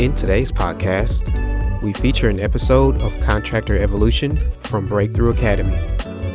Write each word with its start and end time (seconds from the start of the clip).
In 0.00 0.14
today's 0.14 0.50
podcast, 0.50 1.30
we 1.82 1.92
feature 1.92 2.30
an 2.30 2.40
episode 2.40 2.98
of 3.02 3.20
Contractor 3.20 3.76
Evolution 3.76 4.50
from 4.60 4.86
Breakthrough 4.86 5.28
Academy. 5.28 5.76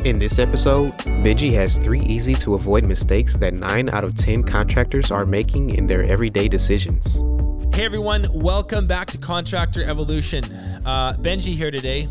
In 0.08 0.20
this 0.20 0.38
episode, 0.38 0.96
Benji 1.00 1.52
has 1.54 1.80
three 1.80 2.02
easy 2.02 2.36
to 2.36 2.54
avoid 2.54 2.84
mistakes 2.84 3.36
that 3.38 3.55
9 3.55 3.90
out 3.90 4.04
of 4.04 4.14
10 4.14 4.44
contractors 4.44 5.10
are 5.10 5.26
making 5.26 5.72
in 5.72 5.88
their 5.88 6.04
everyday 6.04 6.48
decisions. 6.48 7.24
Hey 7.74 7.86
everyone, 7.86 8.28
welcome 8.36 8.86
back 8.86 9.10
to 9.10 9.18
Contractor 9.18 9.84
Evolution. 9.84 10.44
Uh, 10.86 11.13
Benji 11.13 11.55
here 11.55 11.72
today. 11.72 12.08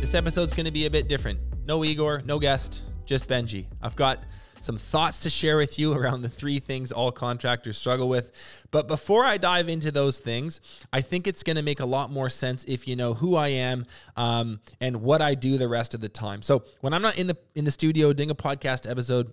This 0.00 0.14
episode's 0.14 0.54
going 0.54 0.64
to 0.64 0.72
be 0.72 0.86
a 0.86 0.90
bit 0.90 1.06
different. 1.06 1.38
No 1.66 1.84
Igor, 1.84 2.22
no 2.24 2.38
guest, 2.38 2.82
just 3.06 3.28
Benji. 3.28 3.66
I've 3.82 3.96
got 3.96 4.24
some 4.64 4.78
thoughts 4.78 5.20
to 5.20 5.30
share 5.30 5.58
with 5.58 5.78
you 5.78 5.92
around 5.92 6.22
the 6.22 6.28
three 6.28 6.58
things 6.58 6.90
all 6.90 7.12
contractors 7.12 7.76
struggle 7.76 8.08
with. 8.08 8.66
But 8.70 8.88
before 8.88 9.24
I 9.24 9.36
dive 9.36 9.68
into 9.68 9.90
those 9.90 10.18
things, 10.18 10.60
I 10.92 11.02
think 11.02 11.26
it's 11.26 11.42
going 11.42 11.56
to 11.56 11.62
make 11.62 11.80
a 11.80 11.86
lot 11.86 12.10
more 12.10 12.30
sense 12.30 12.64
if 12.64 12.88
you 12.88 12.96
know 12.96 13.14
who 13.14 13.36
I 13.36 13.48
am 13.48 13.84
um, 14.16 14.60
and 14.80 15.02
what 15.02 15.20
I 15.20 15.34
do 15.34 15.58
the 15.58 15.68
rest 15.68 15.94
of 15.94 16.00
the 16.00 16.08
time. 16.08 16.40
So 16.40 16.64
when 16.80 16.94
I'm 16.94 17.02
not 17.02 17.18
in 17.18 17.26
the 17.26 17.36
in 17.54 17.64
the 17.64 17.70
studio 17.70 18.12
doing 18.12 18.30
a 18.30 18.34
podcast 18.34 18.90
episode, 18.90 19.32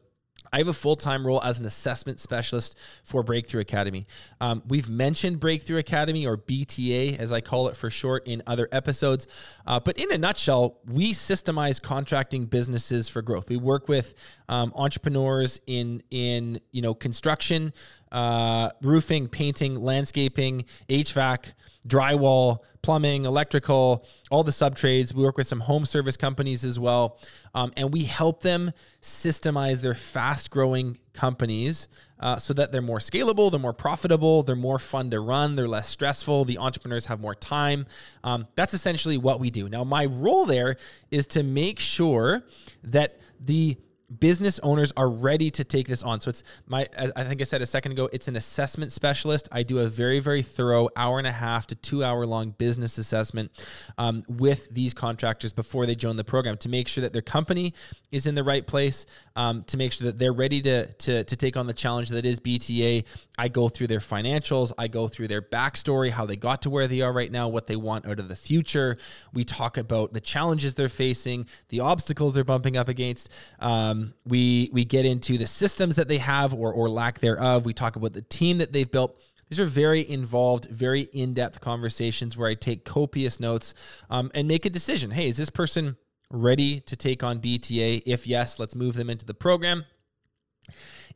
I 0.54 0.58
have 0.58 0.68
a 0.68 0.74
full 0.74 0.96
time 0.96 1.26
role 1.26 1.42
as 1.44 1.60
an 1.60 1.66
assessment 1.66 2.20
specialist 2.20 2.78
for 3.04 3.24
Breakthrough 3.24 3.62
Academy. 3.62 4.06
Um, 4.40 4.64
we've 4.68 4.90
mentioned 4.90 5.40
Breakthrough 5.40 5.78
Academy 5.78 6.26
or 6.26 6.38
BTA, 6.38 7.18
as 7.18 7.32
I 7.32 7.42
call 7.42 7.68
it 7.68 7.78
for 7.78 7.90
short, 7.90 8.28
in 8.28 8.44
other 8.46 8.68
episodes. 8.72 9.28
Uh, 9.66 9.80
but 9.80 9.98
in 9.98 10.12
a 10.12 10.18
nutshell, 10.18 10.80
we 10.86 11.14
systemize 11.14 11.82
contracting 11.82 12.46
businesses 12.46 13.08
for 13.08 13.22
growth. 13.22 13.50
We 13.50 13.58
work 13.58 13.88
with 13.88 14.14
um, 14.50 14.74
entrepreneurs 14.76 15.60
in 15.68 16.04
in 16.12 16.60
you 16.72 16.82
know 16.82 16.94
construction, 16.94 17.74
uh, 18.12 18.72
roofing, 18.82 19.28
painting, 19.28 19.76
landscaping, 19.76 20.66
HVAC 20.90 21.54
drywall, 21.88 22.60
plumbing, 22.82 23.26
electrical, 23.26 24.06
all 24.30 24.44
the 24.44 24.52
sub 24.52 24.76
trades. 24.76 25.14
We 25.14 25.24
work 25.24 25.38
with 25.38 25.48
some 25.48 25.62
home 25.62 25.86
service 25.86 26.18
companies 26.18 26.64
as 26.64 26.80
well. 26.80 27.18
Um, 27.56 27.72
and 27.76 27.92
we 27.92 28.04
help 28.04 28.42
them 28.42 28.72
systemize 29.02 29.82
their 29.82 29.96
fast 29.96 30.52
growing 30.52 31.00
companies 31.14 31.88
uh, 32.20 32.38
so 32.38 32.54
that 32.54 32.72
they're 32.72 32.82
more 32.82 33.00
scalable, 33.00 33.50
they're 33.50 33.60
more 33.60 33.74
profitable, 33.74 34.44
they're 34.44 34.56
more 34.56 34.78
fun 34.78 35.10
to 35.10 35.20
run, 35.20 35.56
they're 35.56 35.68
less 35.68 35.90
stressful, 35.90 36.46
the 36.46 36.60
entrepreneurs 36.60 37.08
have 37.08 37.20
more 37.20 37.34
time. 37.34 37.88
Um, 38.24 38.48
that's 38.56 38.76
essentially 38.76 39.18
what 39.18 39.40
we 39.40 39.50
do. 39.50 39.68
Now, 39.68 39.84
my 39.84 40.06
role 40.06 40.46
there 40.46 40.78
is 41.10 41.26
to 41.28 41.44
make 41.44 41.80
sure 41.80 42.44
that 42.84 43.20
the 43.40 43.78
business 44.20 44.60
owners 44.60 44.92
are 44.98 45.10
ready 45.10 45.50
to 45.52 45.64
take 45.64 45.88
this 45.88 46.04
on. 46.04 46.20
So 46.20 46.30
it's 46.30 46.44
my, 46.68 46.88
I 47.16 47.24
think 47.24 47.42
I 47.42 47.46
said 47.46 47.62
a 47.62 47.66
second 47.66 47.94
ago, 47.94 48.10
it's 48.12 48.28
an 48.28 48.36
assessment 48.36 48.92
specialist. 48.92 49.48
I 49.52 49.64
do 49.64 49.80
a 49.80 49.88
very, 49.88 50.20
very 50.20 50.42
thorough 50.42 50.90
hour 50.96 51.18
and 51.18 51.28
a 51.28 51.32
half 51.32 51.68
to 51.68 51.76
two 51.76 52.04
hour 52.04 52.26
long 52.26 52.52
business 52.52 52.98
assessment 52.98 53.52
um, 53.98 54.24
with 54.28 54.74
these 54.74 54.94
contractors 54.94 55.54
before 55.54 55.86
they 55.86 55.96
join 55.96 56.16
the 56.18 56.24
program 56.24 56.58
to 56.58 56.70
make 56.70 56.88
sure 56.88 57.02
that 57.02 57.14
their 57.14 57.22
company 57.22 57.74
is 58.12 58.28
in 58.28 58.36
the 58.36 58.44
right 58.44 58.68
place, 58.68 59.06
um, 59.36 59.64
to 59.64 59.78
make 59.78 59.94
sure 59.94 60.08
that 60.08 60.20
they're 60.20 60.34
ready 60.34 60.62
to, 60.62 60.92
to, 60.94 61.24
to 61.24 61.36
take 61.36 61.56
on 61.56 61.68
the 61.68 61.74
challenge 61.74 62.10
that 62.10 62.26
is 62.26 62.40
BTA. 62.40 63.06
I 63.38 63.48
go 63.48 63.70
through 63.70 63.88
their 63.88 64.00
financials, 64.00 64.72
I 64.78 64.88
go 64.88 65.08
through 65.08 65.30
their 65.30 65.42
backstory, 65.42 66.12
how 66.12 66.26
they 66.26 66.36
got 66.36 66.64
to 66.64 66.70
where 66.70 66.88
they 66.88 67.02
are 67.02 67.14
right 67.14 67.32
now, 67.32 67.48
what 67.48 67.68
they 67.68 67.76
want 67.76 68.06
out 68.06 68.20
of 68.20 68.28
the 68.28 68.36
future. 68.36 68.98
We 69.34 69.44
talk 69.44 69.78
about 69.78 70.14
the 70.14 70.22
challenges 70.22 70.74
they're 70.74 70.90
facing, 70.90 71.46
the 71.70 71.80
obstacles 71.80 72.34
they're 72.34 72.44
bumping 72.44 72.76
up 72.76 72.90
against. 72.90 73.30
Um, 73.60 74.01
we 74.26 74.70
we 74.74 74.86
get 74.86 75.06
into 75.06 75.38
the 75.38 75.48
systems 75.48 75.96
that 75.96 76.08
they 76.08 76.18
have 76.18 76.54
or 76.54 76.74
or 76.74 76.90
lack 76.90 77.20
thereof. 77.20 77.66
We 77.66 77.74
talk 77.74 77.96
about 77.96 78.14
the 78.14 78.22
team 78.22 78.58
that 78.60 78.74
they've 78.74 78.90
built. 78.90 79.22
These 79.50 79.60
are 79.60 79.66
very 79.66 80.08
involved, 80.10 80.66
very 80.66 81.02
in 81.02 81.34
depth 81.34 81.60
conversations 81.60 82.38
where 82.38 82.48
I 82.48 82.54
take 82.54 82.86
copious 82.86 83.40
notes 83.40 83.74
um, 84.10 84.32
and 84.34 84.48
make 84.48 84.66
a 84.66 84.70
decision. 84.70 85.12
Hey, 85.12 85.28
is 85.28 85.38
this 85.38 85.50
person 85.50 85.98
ready 86.30 86.80
to 86.82 86.96
take 86.96 87.22
on 87.22 87.40
BTA? 87.40 88.04
If 88.06 88.26
yes, 88.26 88.60
let's 88.60 88.76
move 88.76 88.96
them 88.96 89.10
into 89.10 89.26
the 89.26 89.34
program. 89.34 89.86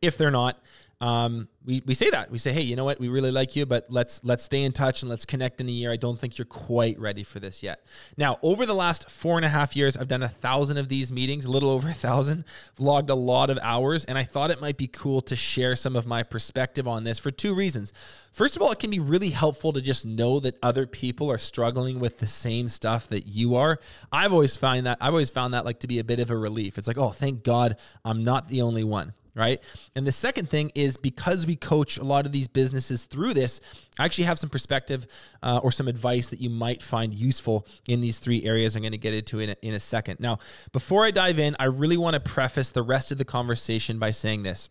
If 0.01 0.17
they're 0.17 0.31
not, 0.31 0.61
um, 1.01 1.49
we, 1.65 1.81
we 1.85 1.93
say 1.93 2.09
that. 2.09 2.31
We 2.31 2.37
say 2.37 2.53
hey 2.53 2.61
you 2.61 2.75
know 2.75 2.85
what? 2.85 2.99
We 2.99 3.09
really 3.09 3.31
like 3.31 3.55
you 3.55 3.65
but 3.65 3.87
let's 3.89 4.23
let's 4.23 4.43
stay 4.43 4.63
in 4.63 4.71
touch 4.71 5.01
and 5.01 5.09
let's 5.09 5.25
connect 5.25 5.59
in 5.59 5.67
a 5.67 5.71
year. 5.71 5.91
I 5.91 5.97
don't 5.97 6.17
think 6.17 6.37
you're 6.37 6.45
quite 6.45 6.97
ready 6.99 7.23
for 7.23 7.39
this 7.39 7.61
yet. 7.61 7.85
Now 8.17 8.37
over 8.41 8.65
the 8.65 8.73
last 8.73 9.09
four 9.09 9.37
and 9.37 9.45
a 9.45 9.49
half 9.49 9.75
years 9.75 9.97
i've 9.97 10.07
done 10.07 10.23
a 10.23 10.29
thousand 10.29 10.77
of 10.77 10.87
these 10.87 11.11
meetings 11.11 11.45
a 11.45 11.51
little 11.51 11.69
over 11.69 11.89
a 11.89 11.93
thousand 11.93 12.45
logged 12.79 13.09
a 13.09 13.15
lot 13.15 13.49
of 13.49 13.57
hours 13.61 14.05
and 14.05 14.17
i 14.17 14.23
thought 14.23 14.51
it 14.51 14.61
might 14.61 14.77
be 14.77 14.87
cool 14.87 15.21
to 15.21 15.35
share 15.35 15.75
some 15.75 15.95
of 15.95 16.05
my 16.05 16.23
perspective 16.23 16.87
on 16.87 17.03
this 17.03 17.19
for 17.19 17.31
two 17.31 17.53
reasons. 17.53 17.91
First 18.31 18.55
of 18.55 18.61
all 18.61 18.71
it 18.71 18.79
can 18.79 18.89
be 18.89 18.99
really 18.99 19.29
helpful 19.29 19.73
to 19.73 19.81
just 19.81 20.05
know 20.05 20.39
that 20.39 20.57
other 20.63 20.87
people 20.87 21.31
are 21.31 21.37
struggling 21.37 21.99
with 21.99 22.19
the 22.19 22.27
same 22.27 22.67
stuff 22.67 23.07
that 23.09 23.27
you 23.27 23.55
are. 23.55 23.79
I've 24.11 24.31
always 24.33 24.55
found 24.55 24.85
that 24.85 24.97
i've 25.01 25.13
always 25.13 25.29
found 25.29 25.53
that 25.53 25.65
like 25.65 25.79
to 25.81 25.87
be 25.87 25.99
a 25.99 26.03
bit 26.03 26.19
of 26.19 26.31
a 26.31 26.37
relief. 26.37 26.77
It's 26.77 26.87
like 26.87 26.97
oh 26.97 27.09
thank 27.09 27.43
god 27.43 27.77
i'm 28.03 28.23
not 28.23 28.47
the 28.47 28.61
only 28.61 28.83
one 28.83 29.13
right? 29.35 29.61
And 29.95 30.07
the 30.07 30.11
second 30.11 30.49
thing 30.49 30.71
is 30.73 30.97
because 30.97 31.45
we 31.45 31.55
coach 31.55 31.97
a 31.97 32.03
lot 32.03 32.25
of 32.25 32.31
these 32.31 32.47
businesses 32.47 33.05
through 33.05 33.33
this, 33.33 33.59
I 33.99 34.05
actually 34.05 34.23
have 34.23 34.39
some 34.39 34.49
perspective 34.49 35.05
uh, 35.43 35.59
or 35.61 35.71
some 35.71 35.87
advice 35.87 36.29
that 36.29 36.39
you 36.39 36.49
might 36.49 36.81
find 36.81 37.13
useful 37.13 37.67
in 37.87 38.01
these 38.01 38.19
three 38.19 38.45
areas. 38.45 38.75
I'm 38.75 38.81
going 38.81 38.93
to 38.93 38.97
get 38.97 39.13
into 39.13 39.39
in 39.39 39.49
a, 39.49 39.55
in 39.61 39.73
a 39.73 39.79
second. 39.79 40.19
Now, 40.19 40.39
before 40.71 41.05
I 41.05 41.11
dive 41.11 41.37
in, 41.37 41.55
I 41.59 41.65
really 41.65 41.97
want 41.97 42.13
to 42.13 42.19
preface 42.19 42.71
the 42.71 42.83
rest 42.83 43.11
of 43.11 43.17
the 43.17 43.25
conversation 43.25 43.99
by 43.99 44.11
saying 44.11 44.43
this. 44.43 44.69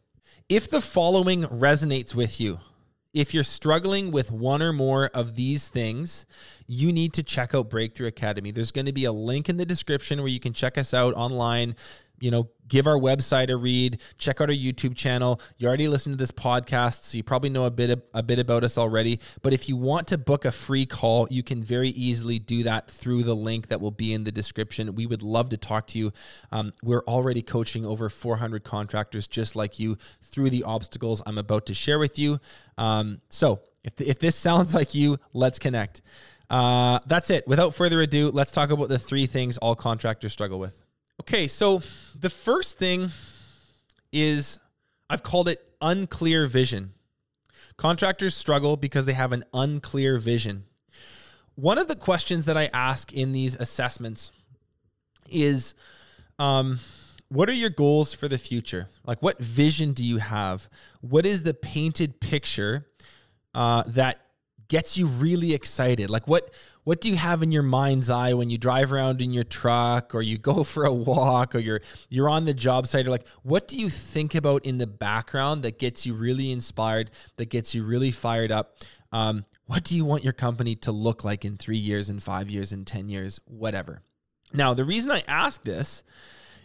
If 0.48 0.68
the 0.68 0.80
following 0.80 1.42
resonates 1.42 2.14
with 2.14 2.40
you, 2.40 2.58
if 3.14 3.32
you're 3.32 3.44
struggling 3.44 4.10
with 4.10 4.32
one 4.32 4.60
or 4.60 4.72
more 4.72 5.06
of 5.14 5.36
these 5.36 5.68
things, 5.68 6.26
you 6.66 6.92
need 6.92 7.12
to 7.14 7.22
check 7.22 7.54
out 7.54 7.70
Breakthrough 7.70 8.08
Academy. 8.08 8.50
There's 8.50 8.72
going 8.72 8.86
to 8.86 8.92
be 8.92 9.04
a 9.04 9.12
link 9.12 9.48
in 9.48 9.56
the 9.56 9.64
description 9.64 10.18
where 10.18 10.28
you 10.28 10.40
can 10.40 10.52
check 10.52 10.76
us 10.76 10.92
out 10.92 11.14
online, 11.14 11.76
you 12.20 12.30
know, 12.30 12.48
give 12.68 12.86
our 12.86 12.98
website 12.98 13.50
a 13.50 13.56
read, 13.56 14.00
check 14.18 14.40
out 14.40 14.48
our 14.48 14.54
YouTube 14.54 14.96
channel. 14.96 15.40
You 15.58 15.68
already 15.68 15.88
listened 15.88 16.14
to 16.14 16.16
this 16.16 16.30
podcast, 16.30 17.04
so 17.04 17.16
you 17.16 17.22
probably 17.22 17.50
know 17.50 17.64
a 17.64 17.70
bit 17.70 17.90
of, 17.90 18.02
a 18.12 18.22
bit 18.22 18.38
about 18.38 18.64
us 18.64 18.78
already. 18.78 19.20
But 19.42 19.52
if 19.52 19.68
you 19.68 19.76
want 19.76 20.08
to 20.08 20.18
book 20.18 20.44
a 20.44 20.52
free 20.52 20.86
call, 20.86 21.26
you 21.30 21.42
can 21.42 21.62
very 21.62 21.90
easily 21.90 22.38
do 22.38 22.62
that 22.62 22.90
through 22.90 23.24
the 23.24 23.34
link 23.34 23.68
that 23.68 23.80
will 23.80 23.90
be 23.90 24.12
in 24.12 24.24
the 24.24 24.32
description. 24.32 24.94
We 24.94 25.06
would 25.06 25.22
love 25.22 25.50
to 25.50 25.56
talk 25.56 25.86
to 25.88 25.98
you. 25.98 26.12
Um, 26.52 26.72
we're 26.82 27.04
already 27.04 27.42
coaching 27.42 27.84
over 27.84 28.08
400 28.08 28.64
contractors 28.64 29.26
just 29.26 29.56
like 29.56 29.78
you 29.78 29.98
through 30.22 30.50
the 30.50 30.62
obstacles 30.62 31.22
I'm 31.26 31.38
about 31.38 31.66
to 31.66 31.74
share 31.74 31.98
with 31.98 32.18
you. 32.18 32.38
Um, 32.78 33.20
so 33.28 33.60
if, 33.82 34.00
if 34.00 34.18
this 34.18 34.36
sounds 34.44 34.74
like 34.74 34.94
you, 34.94 35.18
let's 35.32 35.58
connect. 35.58 36.02
Uh, 36.50 36.98
that's 37.06 37.30
it. 37.30 37.46
Without 37.48 37.74
further 37.74 38.00
ado, 38.00 38.30
let's 38.30 38.52
talk 38.52 38.70
about 38.70 38.88
the 38.88 38.98
three 38.98 39.26
things 39.26 39.58
all 39.58 39.74
contractors 39.74 40.32
struggle 40.32 40.58
with. 40.58 40.83
Okay, 41.20 41.48
so 41.48 41.80
the 42.18 42.30
first 42.30 42.78
thing 42.78 43.10
is 44.12 44.58
I've 45.08 45.22
called 45.22 45.48
it 45.48 45.70
unclear 45.80 46.46
vision. 46.46 46.92
Contractors 47.76 48.34
struggle 48.34 48.76
because 48.76 49.06
they 49.06 49.12
have 49.12 49.32
an 49.32 49.44
unclear 49.52 50.18
vision. 50.18 50.64
One 51.54 51.78
of 51.78 51.88
the 51.88 51.96
questions 51.96 52.46
that 52.46 52.56
I 52.56 52.68
ask 52.72 53.12
in 53.12 53.32
these 53.32 53.54
assessments 53.56 54.32
is 55.30 55.74
um, 56.38 56.80
what 57.28 57.48
are 57.48 57.54
your 57.54 57.70
goals 57.70 58.12
for 58.12 58.28
the 58.28 58.38
future? 58.38 58.88
Like, 59.04 59.22
what 59.22 59.38
vision 59.38 59.92
do 59.92 60.04
you 60.04 60.18
have? 60.18 60.68
What 61.00 61.26
is 61.26 61.42
the 61.42 61.54
painted 61.54 62.20
picture 62.20 62.86
uh, 63.54 63.84
that 63.86 64.23
gets 64.74 64.98
you 64.98 65.06
really 65.06 65.54
excited? 65.54 66.10
Like 66.10 66.26
what 66.26 66.50
what 66.82 67.00
do 67.00 67.08
you 67.08 67.14
have 67.14 67.44
in 67.44 67.52
your 67.52 67.62
mind's 67.62 68.10
eye 68.10 68.34
when 68.34 68.50
you 68.50 68.58
drive 68.58 68.92
around 68.92 69.22
in 69.22 69.32
your 69.32 69.44
truck 69.44 70.16
or 70.16 70.20
you 70.20 70.36
go 70.52 70.64
for 70.64 70.84
a 70.84 70.92
walk 70.92 71.54
or 71.54 71.60
you're 71.60 71.80
you're 72.08 72.28
on 72.28 72.44
the 72.44 72.52
job 72.52 72.88
site 72.88 73.06
or 73.06 73.10
like 73.10 73.28
what 73.44 73.68
do 73.68 73.78
you 73.78 73.88
think 73.88 74.34
about 74.34 74.64
in 74.64 74.78
the 74.78 74.86
background 74.88 75.62
that 75.62 75.78
gets 75.78 76.06
you 76.06 76.12
really 76.12 76.50
inspired, 76.50 77.12
that 77.36 77.50
gets 77.50 77.72
you 77.72 77.84
really 77.84 78.10
fired 78.10 78.50
up? 78.50 78.76
Um, 79.12 79.44
what 79.66 79.84
do 79.84 79.94
you 79.96 80.04
want 80.04 80.24
your 80.24 80.32
company 80.32 80.74
to 80.74 80.90
look 80.90 81.22
like 81.22 81.44
in 81.44 81.56
three 81.56 81.76
years, 81.76 82.10
in 82.10 82.18
five 82.18 82.50
years, 82.50 82.72
in 82.72 82.84
10 82.84 83.08
years, 83.08 83.38
whatever? 83.44 84.02
Now, 84.52 84.74
the 84.74 84.84
reason 84.84 85.12
I 85.12 85.22
ask 85.28 85.62
this 85.62 86.02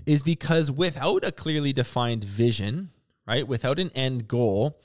is 0.08 0.24
because 0.24 0.72
without 0.72 1.24
a 1.24 1.32
clearly 1.32 1.74
defined 1.74 2.24
vision, 2.24 2.90
right, 3.28 3.48
without 3.48 3.78
an 3.78 3.92
end 3.94 4.28
goal, 4.28 4.82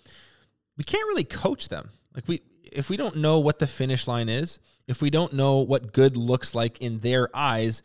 we 0.77 0.85
can't 0.85 1.09
really 1.09 1.25
coach 1.25 1.71
them. 1.71 1.89
Like 2.15 2.29
we 2.29 2.43
if 2.73 2.91
we 2.91 2.97
don't 2.97 3.17
know 3.17 3.39
what 3.39 3.59
the 3.59 3.67
finish 3.67 4.07
line 4.07 4.29
is, 4.29 4.59
if 4.87 5.01
we 5.01 5.11
don't 5.11 5.33
know 5.33 5.59
what 5.59 5.93
good 5.93 6.17
looks 6.17 6.55
like 6.55 6.81
in 6.81 7.01
their 7.01 7.29
eyes, 7.35 7.83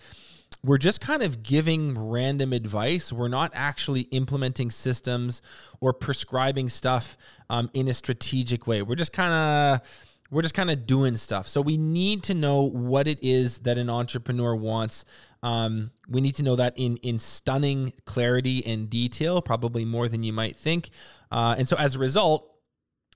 we're 0.64 0.78
just 0.78 1.00
kind 1.00 1.24
of 1.24 1.44
giving 1.44 2.10
random 2.10 2.54
advice. 2.54 3.14
We're 3.14 3.30
not 3.30 3.52
actually 3.54 4.02
implementing 4.02 4.72
systems 4.72 5.42
or 5.80 5.94
prescribing 5.94 6.70
stuff 6.70 7.18
um, 7.50 7.70
in 7.74 7.88
a 7.88 7.94
strategic 7.94 8.68
way. 8.68 8.82
We're 8.82 8.96
just 8.96 9.14
kind 9.14 9.34
of 9.34 9.88
we're 10.32 10.44
just 10.44 10.54
kind 10.54 10.70
of 10.70 10.86
doing 10.86 11.16
stuff. 11.16 11.48
So 11.48 11.60
we 11.60 11.78
need 11.78 12.24
to 12.24 12.34
know 12.36 12.62
what 12.62 13.08
it 13.08 13.18
is 13.22 13.60
that 13.60 13.78
an 13.78 13.90
entrepreneur 13.90 14.56
wants. 14.56 15.04
Um, 15.42 15.92
we 16.08 16.22
need 16.22 16.36
to 16.36 16.44
know 16.44 16.56
that 16.58 16.74
in 16.78 16.98
in 16.98 17.20
stunning 17.20 17.94
clarity 18.06 18.66
and 18.66 18.90
detail, 18.90 19.42
probably 19.42 19.86
more 19.86 20.08
than 20.08 20.24
you 20.24 20.34
might 20.34 20.56
think. 20.56 20.90
Uh, 21.32 21.56
and 21.58 21.70
so 21.70 21.78
as 21.78 21.96
a 21.96 22.00
result, 22.00 22.59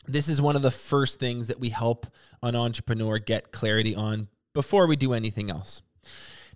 this 0.07 0.27
is 0.27 0.41
one 0.41 0.55
of 0.55 0.61
the 0.61 0.71
first 0.71 1.19
things 1.19 1.47
that 1.47 1.59
we 1.59 1.69
help 1.69 2.07
an 2.41 2.55
entrepreneur 2.55 3.19
get 3.19 3.51
clarity 3.51 3.95
on 3.95 4.27
before 4.53 4.88
we 4.88 4.95
do 4.95 5.13
anything 5.13 5.50
else. 5.50 5.81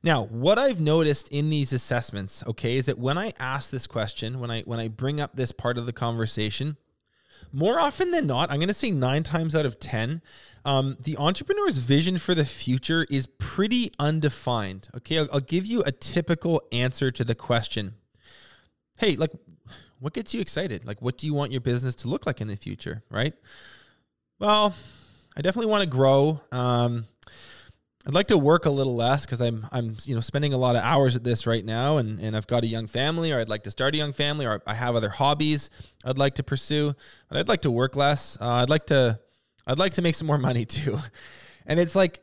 Now, 0.04 0.26
what 0.26 0.60
I've 0.60 0.80
noticed 0.80 1.28
in 1.30 1.50
these 1.50 1.74
assessments, 1.74 2.44
okay, 2.46 2.78
is 2.78 2.86
that 2.86 3.00
when 3.00 3.18
I 3.18 3.34
ask 3.40 3.72
this 3.72 3.88
question, 3.88 4.40
when 4.40 4.52
I 4.52 4.62
when 4.62 4.80
I 4.80 4.88
bring 4.88 5.20
up 5.20 5.36
this 5.36 5.52
part 5.52 5.78
of 5.78 5.86
the 5.86 5.94
conversation, 5.94 6.78
more 7.52 7.80
often 7.80 8.12
than 8.12 8.28
not, 8.28 8.52
I'm 8.52 8.58
going 8.58 8.68
to 8.68 8.74
say 8.74 8.92
nine 8.92 9.24
times 9.24 9.56
out 9.56 9.66
of 9.66 9.80
10, 9.80 10.22
um, 10.66 10.98
the 11.00 11.18
entrepreneur's 11.18 11.78
vision 11.78 12.18
for 12.18 12.36
the 12.36 12.46
future 12.46 13.06
is 13.10 13.28
pretty 13.38 13.92
undefined. 14.00 14.90
Okay, 14.98 15.20
I'll, 15.20 15.28
I'll 15.34 15.40
give 15.40 15.66
you 15.66 15.82
a 15.86 15.92
typical 15.92 16.62
answer 16.72 17.12
to 17.12 17.24
the 17.24 17.36
question 17.36 17.96
Hey, 19.00 19.16
like, 19.16 19.32
what 20.00 20.14
gets 20.14 20.34
you 20.34 20.42
excited? 20.42 20.86
Like, 20.86 21.02
what 21.02 21.18
do 21.18 21.26
you 21.26 21.34
want 21.34 21.52
your 21.52 21.62
business 21.62 21.96
to 21.98 22.08
look 22.08 22.26
like 22.26 22.42
in 22.42 22.48
the 22.48 22.56
future, 22.56 23.04
right? 23.10 23.34
Well, 24.40 24.76
I 25.36 25.42
definitely 25.42 25.72
want 25.72 25.84
to 25.84 25.90
grow. 25.90 26.42
Um, 26.52 27.06
I'd 28.08 28.14
like 28.14 28.28
to 28.28 28.38
work 28.38 28.66
a 28.66 28.70
little 28.70 28.96
less 28.96 29.26
because 29.26 29.42
I'm 29.42 29.68
I'm 29.70 29.98
you 30.06 30.16
know 30.16 30.22
spending 30.22 30.54
a 30.54 30.58
lot 30.58 30.78
of 30.78 30.82
hours 30.82 31.18
at 31.18 31.26
this 31.26 31.46
right 31.46 31.66
now, 31.66 31.98
and 31.98 32.20
and 32.20 32.38
I've 32.38 32.48
got 32.48 32.64
a 32.64 32.68
young 32.68 32.88
family, 32.88 33.34
or 33.34 33.42
I'd 33.42 33.50
like 33.50 33.64
to 33.64 33.72
start 33.72 33.96
a 33.96 33.98
young 33.98 34.14
family, 34.14 34.46
or 34.46 34.62
I 34.66 34.76
have 34.76 34.96
other 34.96 35.10
hobbies 35.10 35.70
I'd 36.06 36.18
like 36.18 36.36
to 36.36 36.44
pursue, 36.44 36.94
but 37.28 37.38
I'd 37.38 37.50
like 37.50 37.64
to 37.64 37.72
work 37.72 37.98
less. 37.98 38.38
Uh, 38.40 38.48
I'd 38.48 38.70
like 38.70 38.86
to 38.86 39.20
I'd 39.66 39.78
like 39.78 39.94
to 39.94 40.02
make 40.02 40.16
some 40.16 40.26
more 40.26 40.38
money 40.38 40.64
too, 40.78 41.00
and 41.66 41.80
it's 41.82 41.96
like, 41.96 42.22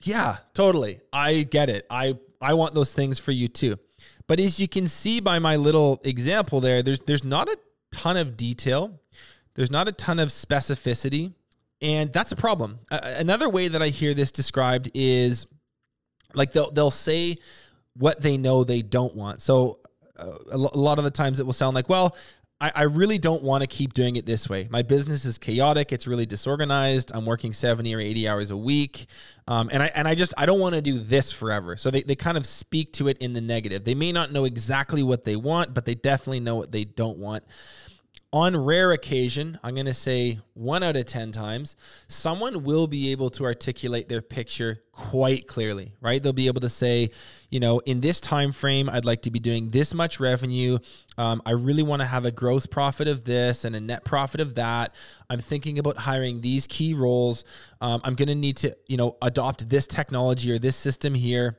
yeah, 0.00 0.38
totally, 0.54 1.00
I 1.12 1.42
get 1.42 1.68
it. 1.68 1.86
I 1.90 2.16
I 2.40 2.54
want 2.54 2.74
those 2.74 2.94
things 2.94 3.18
for 3.18 3.32
you 3.32 3.48
too, 3.48 3.78
but 4.28 4.38
as 4.38 4.60
you 4.60 4.68
can 4.68 4.86
see 4.86 5.18
by 5.18 5.40
my 5.40 5.56
little 5.56 6.00
example 6.04 6.60
there, 6.60 6.82
there's 6.82 7.00
there's 7.00 7.24
not 7.24 7.48
a 7.48 7.58
ton 7.90 8.16
of 8.16 8.36
detail, 8.36 9.00
there's 9.54 9.70
not 9.70 9.88
a 9.88 9.92
ton 9.92 10.20
of 10.20 10.28
specificity. 10.28 11.34
And 11.80 12.12
that's 12.12 12.32
a 12.32 12.36
problem. 12.36 12.80
Uh, 12.90 12.98
another 13.02 13.48
way 13.48 13.68
that 13.68 13.80
I 13.80 13.88
hear 13.88 14.12
this 14.12 14.32
described 14.32 14.90
is 14.94 15.46
like 16.34 16.52
they'll 16.52 16.70
they'll 16.70 16.90
say 16.90 17.38
what 17.94 18.20
they 18.20 18.36
know 18.36 18.64
they 18.64 18.82
don't 18.82 19.14
want. 19.14 19.42
So 19.42 19.78
uh, 20.18 20.38
a 20.50 20.58
lot 20.58 20.98
of 20.98 21.04
the 21.04 21.10
times 21.10 21.38
it 21.38 21.46
will 21.46 21.52
sound 21.52 21.74
like, 21.74 21.88
well, 21.88 22.16
I, 22.60 22.72
I 22.74 22.82
really 22.82 23.18
don't 23.18 23.42
want 23.42 23.62
to 23.62 23.66
keep 23.66 23.94
doing 23.94 24.16
it 24.16 24.26
this 24.26 24.48
way. 24.48 24.66
My 24.70 24.82
business 24.82 25.24
is 25.24 25.38
chaotic. 25.38 25.92
It's 25.92 26.06
really 26.06 26.26
disorganized. 26.26 27.12
I'm 27.14 27.24
working 27.24 27.52
70 27.52 27.94
or 27.94 28.00
80 28.00 28.28
hours 28.28 28.50
a 28.50 28.56
week. 28.56 29.06
Um, 29.46 29.70
and 29.72 29.82
I 29.82 29.86
and 29.94 30.08
I 30.08 30.14
just 30.14 30.34
I 30.36 30.46
don't 30.46 30.60
want 30.60 30.74
to 30.74 30.82
do 30.82 30.98
this 30.98 31.32
forever. 31.32 31.76
So 31.76 31.90
they, 31.90 32.02
they 32.02 32.16
kind 32.16 32.36
of 32.36 32.44
speak 32.44 32.92
to 32.94 33.08
it 33.08 33.18
in 33.18 33.32
the 33.32 33.40
negative. 33.40 33.84
They 33.84 33.94
may 33.94 34.12
not 34.12 34.32
know 34.32 34.44
exactly 34.44 35.02
what 35.02 35.24
they 35.24 35.36
want, 35.36 35.72
but 35.72 35.84
they 35.84 35.94
definitely 35.94 36.40
know 36.40 36.56
what 36.56 36.72
they 36.72 36.84
don't 36.84 37.18
want 37.18 37.44
on 38.30 38.54
rare 38.54 38.92
occasion, 38.92 39.58
I'm 39.62 39.74
going 39.74 39.86
to 39.86 39.94
say 39.94 40.40
one 40.52 40.82
out 40.82 40.96
of 40.96 41.06
10 41.06 41.32
times, 41.32 41.76
someone 42.08 42.62
will 42.62 42.86
be 42.86 43.10
able 43.10 43.30
to 43.30 43.44
articulate 43.44 44.10
their 44.10 44.20
picture 44.20 44.82
quite 44.92 45.46
clearly, 45.46 45.94
right? 46.02 46.22
They'll 46.22 46.34
be 46.34 46.46
able 46.46 46.60
to 46.60 46.68
say, 46.68 47.10
you 47.48 47.58
know, 47.58 47.78
in 47.80 48.02
this 48.02 48.20
time 48.20 48.52
frame, 48.52 48.90
I'd 48.90 49.06
like 49.06 49.22
to 49.22 49.30
be 49.30 49.38
doing 49.38 49.70
this 49.70 49.94
much 49.94 50.20
revenue. 50.20 50.78
Um, 51.16 51.40
I 51.46 51.52
really 51.52 51.82
want 51.82 52.02
to 52.02 52.06
have 52.06 52.26
a 52.26 52.30
gross 52.30 52.66
profit 52.66 53.08
of 53.08 53.24
this 53.24 53.64
and 53.64 53.74
a 53.74 53.80
net 53.80 54.04
profit 54.04 54.40
of 54.42 54.56
that. 54.56 54.94
I'm 55.30 55.40
thinking 55.40 55.78
about 55.78 55.96
hiring 55.96 56.42
these 56.42 56.66
key 56.66 56.92
roles. 56.92 57.44
Um, 57.80 58.02
I'm 58.04 58.14
going 58.14 58.28
to 58.28 58.34
need 58.34 58.58
to, 58.58 58.76
you 58.88 58.98
know, 58.98 59.16
adopt 59.22 59.70
this 59.70 59.86
technology 59.86 60.52
or 60.52 60.58
this 60.58 60.76
system 60.76 61.14
here 61.14 61.58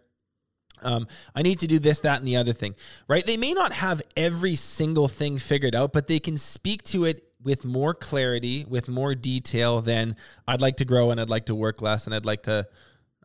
um, 0.84 1.08
I 1.36 1.42
need 1.42 1.60
to 1.60 1.68
do 1.68 1.80
this, 1.80 2.00
that, 2.02 2.20
and 2.20 2.28
the 2.28 2.36
other 2.36 2.54
thing, 2.54 2.76
right? 3.08 3.26
They 3.26 3.38
may 3.38 3.54
not 3.54 3.74
have 3.74 4.02
every 4.16 4.56
single 4.56 5.08
thing 5.08 5.38
figured 5.38 5.76
out, 5.76 5.94
but 5.94 6.08
they 6.08 6.20
can 6.20 6.38
speak 6.38 6.84
to 6.84 7.06
it 7.06 7.24
with 7.42 7.66
more 7.66 7.94
clarity, 7.94 8.66
with 8.68 8.88
more 8.88 9.16
detail 9.16 9.82
than 9.82 10.16
I'd 10.48 10.62
like 10.62 10.78
to 10.78 10.86
grow 10.86 11.12
and 11.12 11.20
I'd 11.22 11.30
like 11.30 11.46
to 11.46 11.56
work 11.56 11.82
less 11.82 12.06
and 12.06 12.14
I'd 12.14 12.26
like 12.26 12.44
to 12.44 12.68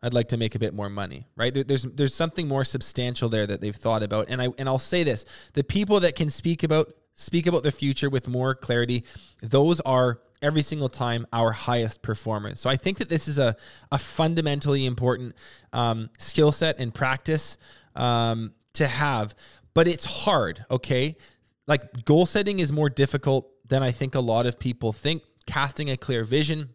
I'd 0.03 0.13
like 0.13 0.27
to 0.29 0.37
make 0.37 0.53
a 0.53 0.59
bit 0.59 0.73
more 0.73 0.89
money, 0.89 1.25
right? 1.35 1.51
There, 1.53 1.63
there's 1.63 1.83
there's 1.83 2.13
something 2.13 2.47
more 2.47 2.63
substantial 2.63 3.27
there 3.27 3.47
that 3.47 3.59
they've 3.59 3.75
thought 3.75 4.03
about, 4.03 4.27
and 4.29 4.41
I 4.41 4.49
and 4.59 4.69
I'll 4.69 4.77
say 4.77 5.03
this: 5.03 5.25
the 5.53 5.63
people 5.63 5.99
that 6.01 6.15
can 6.15 6.29
speak 6.29 6.63
about 6.63 6.93
speak 7.15 7.47
about 7.47 7.63
the 7.63 7.71
future 7.71 8.09
with 8.09 8.27
more 8.27 8.53
clarity, 8.53 9.03
those 9.41 9.79
are 9.81 10.19
every 10.45 10.61
single 10.61 10.89
time 10.89 11.25
our 11.33 11.51
highest 11.51 12.03
performers. 12.03 12.59
So 12.59 12.69
I 12.69 12.75
think 12.75 12.99
that 12.99 13.09
this 13.09 13.27
is 13.27 13.39
a, 13.39 13.55
a 13.91 13.97
fundamentally 13.97 14.85
important 14.85 15.35
um, 15.73 16.11
skill 16.19 16.51
set 16.51 16.77
and 16.77 16.93
practice 16.93 17.57
um, 17.95 18.53
to 18.73 18.85
have, 18.85 19.33
but 19.73 19.87
it's 19.87 20.05
hard, 20.05 20.63
okay? 20.69 21.17
Like 21.65 22.05
goal 22.05 22.27
setting 22.27 22.59
is 22.59 22.71
more 22.71 22.89
difficult 22.89 23.49
than 23.67 23.81
I 23.81 23.89
think 23.89 24.13
a 24.13 24.19
lot 24.19 24.45
of 24.45 24.59
people 24.59 24.93
think. 24.93 25.23
Casting 25.47 25.91
a 25.91 25.97
clear 25.97 26.23
vision, 26.23 26.69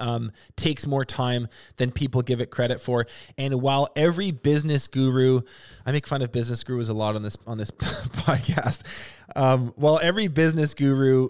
um, 0.00 0.32
takes 0.56 0.86
more 0.86 1.04
time 1.04 1.48
than 1.76 1.90
people 1.90 2.22
give 2.22 2.40
it 2.40 2.50
credit 2.50 2.80
for. 2.80 3.06
And 3.38 3.60
while 3.60 3.88
every 3.94 4.30
business 4.30 4.88
guru, 4.88 5.42
I 5.86 5.92
make 5.92 6.06
fun 6.06 6.22
of 6.22 6.32
business 6.32 6.64
gurus 6.64 6.88
a 6.88 6.94
lot 6.94 7.14
on 7.14 7.22
this 7.22 7.36
on 7.46 7.58
this 7.58 7.70
podcast. 7.80 8.82
Um, 9.36 9.72
while 9.76 10.00
every 10.02 10.28
business 10.28 10.74
guru 10.74 11.28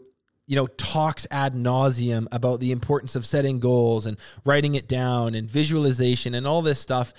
you 0.50 0.56
know, 0.56 0.66
talks 0.66 1.28
ad 1.30 1.54
nauseum 1.54 2.26
about 2.32 2.58
the 2.58 2.72
importance 2.72 3.14
of 3.14 3.24
setting 3.24 3.60
goals 3.60 4.04
and 4.04 4.18
writing 4.44 4.74
it 4.74 4.88
down 4.88 5.32
and 5.36 5.48
visualization 5.48 6.34
and 6.34 6.44
all 6.44 6.60
this 6.60 6.80
stuff. 6.80 7.14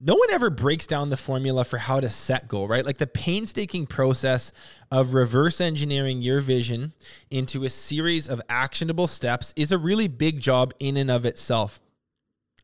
No 0.00 0.16
one 0.16 0.30
ever 0.32 0.50
breaks 0.50 0.84
down 0.84 1.10
the 1.10 1.16
formula 1.16 1.62
for 1.62 1.78
how 1.78 2.00
to 2.00 2.10
set 2.10 2.48
goal, 2.48 2.66
right? 2.66 2.84
Like 2.84 2.98
the 2.98 3.06
painstaking 3.06 3.86
process 3.86 4.50
of 4.90 5.14
reverse 5.14 5.60
engineering 5.60 6.22
your 6.22 6.40
vision 6.40 6.92
into 7.30 7.62
a 7.62 7.70
series 7.70 8.26
of 8.26 8.42
actionable 8.48 9.06
steps 9.06 9.54
is 9.54 9.70
a 9.70 9.78
really 9.78 10.08
big 10.08 10.40
job 10.40 10.74
in 10.80 10.96
and 10.96 11.08
of 11.08 11.24
itself. 11.24 11.78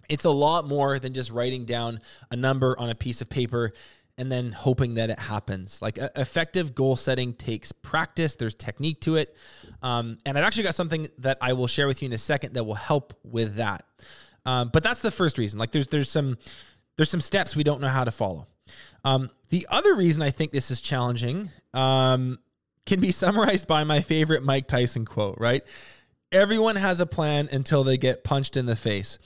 It's 0.09 0.25
a 0.25 0.31
lot 0.31 0.67
more 0.67 0.99
than 0.99 1.15
just 1.15 1.31
writing 1.31 1.65
down 1.65 2.01
a 2.33 2.35
number 2.35 2.77
on 2.77 2.91
a 2.91 2.97
piece 2.97 3.21
of 3.21 3.31
paper 3.31 3.71
and 4.19 4.33
then 4.33 4.53
hoping 4.53 4.95
that 4.95 5.11
it 5.11 5.19
happens. 5.19 5.81
Like 5.83 6.01
uh, 6.01 6.09
effective 6.17 6.75
goal 6.75 6.97
setting 6.97 7.35
takes 7.35 7.73
practice, 7.73 8.35
there's 8.35 8.55
technique 8.55 9.01
to 9.03 9.17
it. 9.17 9.37
Um, 9.83 10.19
and 10.25 10.39
I've 10.39 10.45
actually 10.45 10.65
got 10.65 10.75
something 10.75 11.09
that 11.19 11.39
I 11.41 11.53
will 11.53 11.67
share 11.67 11.87
with 11.87 12.03
you 12.03 12.07
in 12.07 12.13
a 12.13 12.19
second 12.19 12.55
that 12.55 12.65
will 12.65 12.75
help 12.75 13.19
with 13.23 13.57
that. 13.57 13.85
Um, 14.45 14.71
but 14.73 14.83
that's 14.83 15.03
the 15.03 15.11
first 15.11 15.39
reason. 15.39 15.59
Like 15.59 15.73
there's 15.73 15.89
there's 15.89 16.11
some 16.11 16.39
there's 16.97 17.11
some 17.11 17.21
steps 17.21 17.55
we 17.55 17.65
don't 17.65 17.81
know 17.81 17.89
how 17.89 18.05
to 18.05 18.11
follow. 18.11 18.47
Um, 19.05 19.31
the 19.51 19.67
other 19.71 19.95
reason 19.95 20.23
I 20.23 20.31
think 20.31 20.53
this 20.53 20.71
is 20.71 20.81
challenging 20.81 21.51
um, 21.75 22.39
can 22.87 23.01
be 23.01 23.11
summarized 23.13 23.69
by 23.69 23.85
my 23.85 24.01
favorite 24.01 24.43
Mike 24.43 24.67
Tyson 24.67 25.05
quote, 25.05 25.37
right? 25.39 25.63
Everyone 26.33 26.77
has 26.77 27.01
a 27.01 27.07
plan 27.07 27.49
until 27.53 27.85
they 27.85 27.97
get 27.97 28.25
punched 28.25 28.57
in 28.57 28.67
the 28.67 28.77
face. 28.77 29.19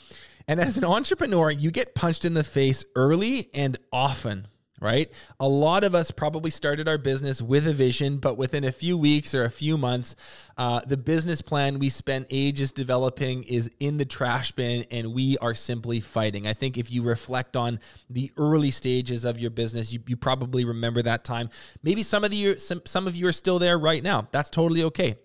And 0.47 0.59
as 0.59 0.77
an 0.77 0.85
entrepreneur, 0.85 1.51
you 1.51 1.71
get 1.71 1.95
punched 1.95 2.25
in 2.25 2.35
the 2.35 2.45
face 2.45 2.85
early 2.97 3.51
and 3.55 3.79
often 3.93 4.49
right? 4.81 5.13
A 5.39 5.47
lot 5.47 5.85
of 5.85 5.95
us 5.95 6.11
probably 6.11 6.51
started 6.51 6.89
our 6.89 6.97
business 6.97 7.43
with 7.43 7.69
a 7.69 7.73
vision, 7.73 8.17
but 8.17 8.39
within 8.39 8.65
a 8.65 8.73
few 8.73 8.97
weeks 8.97 9.35
or 9.35 9.45
a 9.45 9.51
few 9.51 9.77
months, 9.77 10.17
uh, 10.57 10.81
the 10.87 10.97
business 10.97 11.43
plan 11.43 11.79
we 11.79 11.91
spent 11.91 12.27
ages 12.31 12.73
developing 12.73 13.43
is 13.45 13.71
in 13.79 13.99
the 13.99 14.07
trash 14.07 14.53
bin 14.53 14.87
and 14.91 15.13
we 15.13 15.37
are 15.39 15.55
simply 15.55 16.01
fighting. 16.01 16.47
I 16.47 16.55
think 16.55 16.79
if 16.79 16.91
you 16.91 17.03
reflect 17.03 17.57
on 17.57 17.79
the 18.09 18.33
early 18.39 18.71
stages 18.71 19.25
of 19.25 19.39
your 19.39 19.51
business, 19.51 19.93
you, 19.93 20.01
you 20.07 20.17
probably 20.17 20.65
remember 20.65 21.03
that 21.03 21.25
time. 21.25 21.51
Maybe 21.83 22.03
some 22.03 22.25
of 22.25 22.33
you 22.33 22.59
some, 22.59 22.83
some 22.87 23.07
of 23.07 23.15
you 23.15 23.27
are 23.29 23.33
still 23.33 23.59
there 23.59 23.79
right 23.79 24.03
now. 24.03 24.29
That's 24.33 24.51
totally 24.51 24.83
okay. 24.85 25.17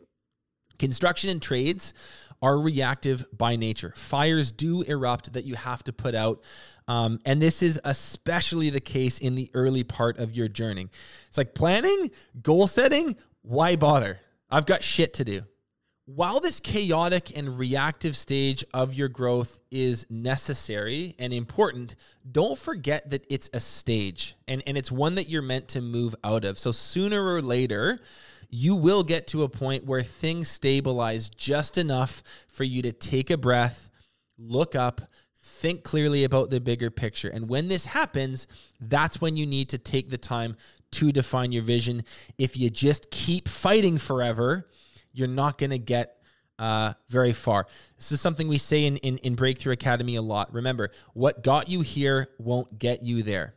Construction 0.78 1.30
and 1.30 1.42
trades 1.42 1.94
are 2.46 2.60
reactive 2.60 3.26
by 3.36 3.56
nature. 3.56 3.92
Fires 3.96 4.52
do 4.52 4.84
erupt 4.84 5.34
that 5.34 5.46
you 5.46 5.56
have 5.56 5.84
to 5.84 5.92
put 5.92 6.14
out. 6.14 6.44
Um, 6.88 7.20
and 7.26 7.42
this 7.42 7.64
is 7.64 7.82
especially 7.84 8.70
the 8.70 8.80
case 8.80 9.18
in 9.18 9.34
the 9.34 9.50
early 9.56 9.84
part 9.84 10.20
of 10.20 10.36
your 10.36 10.48
journey. 10.48 10.88
It's 11.28 11.40
like 11.40 11.56
planning, 11.56 12.12
goal 12.44 12.68
setting, 12.68 13.16
why 13.42 13.76
bother? 13.76 14.20
I've 14.52 14.68
got 14.68 14.84
shit 14.84 15.16
to 15.16 15.26
do. 15.26 15.42
While 16.06 16.40
this 16.40 16.60
chaotic 16.60 17.36
and 17.36 17.58
reactive 17.58 18.16
stage 18.16 18.64
of 18.76 18.94
your 18.94 19.08
growth 19.08 19.60
is 19.72 20.06
necessary 20.08 21.16
and 21.18 21.34
important, 21.34 21.96
don't 22.32 22.60
forget 22.60 23.10
that 23.10 23.26
it's 23.28 23.50
a 23.54 23.60
stage 23.60 24.36
and, 24.48 24.62
and 24.68 24.78
it's 24.78 24.92
one 24.92 25.16
that 25.16 25.30
you're 25.30 25.42
meant 25.42 25.68
to 25.70 25.82
move 25.82 26.16
out 26.24 26.46
of. 26.46 26.60
So 26.60 26.72
sooner 26.72 27.26
or 27.26 27.42
later, 27.42 28.00
you 28.56 28.74
will 28.74 29.04
get 29.04 29.28
to 29.28 29.44
a 29.44 29.50
point 29.50 29.86
where 29.86 30.02
things 30.02 30.48
stabilize 30.48 31.28
just 31.28 31.78
enough 31.78 32.24
for 32.48 32.64
you 32.64 32.82
to 32.82 32.94
take 32.94 33.30
a 33.30 33.38
breath, 33.38 33.90
look 34.38 34.76
up, 34.76 35.02
think 35.38 35.84
clearly 35.84 36.24
about 36.24 36.50
the 36.52 36.62
bigger 36.62 36.90
picture. 36.90 37.28
And 37.28 37.50
when 37.50 37.68
this 37.68 37.88
happens, 37.88 38.48
that's 38.80 39.20
when 39.20 39.36
you 39.36 39.46
need 39.46 39.68
to 39.70 39.78
take 39.78 40.10
the 40.10 40.18
time 40.18 40.56
to 40.92 41.12
define 41.12 41.52
your 41.52 41.64
vision. 41.64 42.06
If 42.38 42.56
you 42.56 42.70
just 42.70 43.12
keep 43.12 43.50
fighting 43.50 43.98
forever, 43.98 44.70
you're 45.12 45.28
not 45.28 45.58
going 45.58 45.72
to 45.72 45.78
get 45.78 46.16
uh, 46.58 46.94
very 47.10 47.34
far. 47.34 47.68
This 47.98 48.14
is 48.14 48.22
something 48.22 48.48
we 48.48 48.58
say 48.58 48.86
in, 48.86 48.96
in, 48.98 49.18
in 49.18 49.36
Breakthrough 49.36 49.74
Academy 49.74 50.16
a 50.16 50.22
lot. 50.22 50.54
Remember, 50.54 50.88
what 51.14 51.44
got 51.44 51.68
you 51.68 51.82
here 51.82 52.30
won't 52.38 52.80
get 52.80 53.04
you 53.04 53.22
there. 53.22 53.55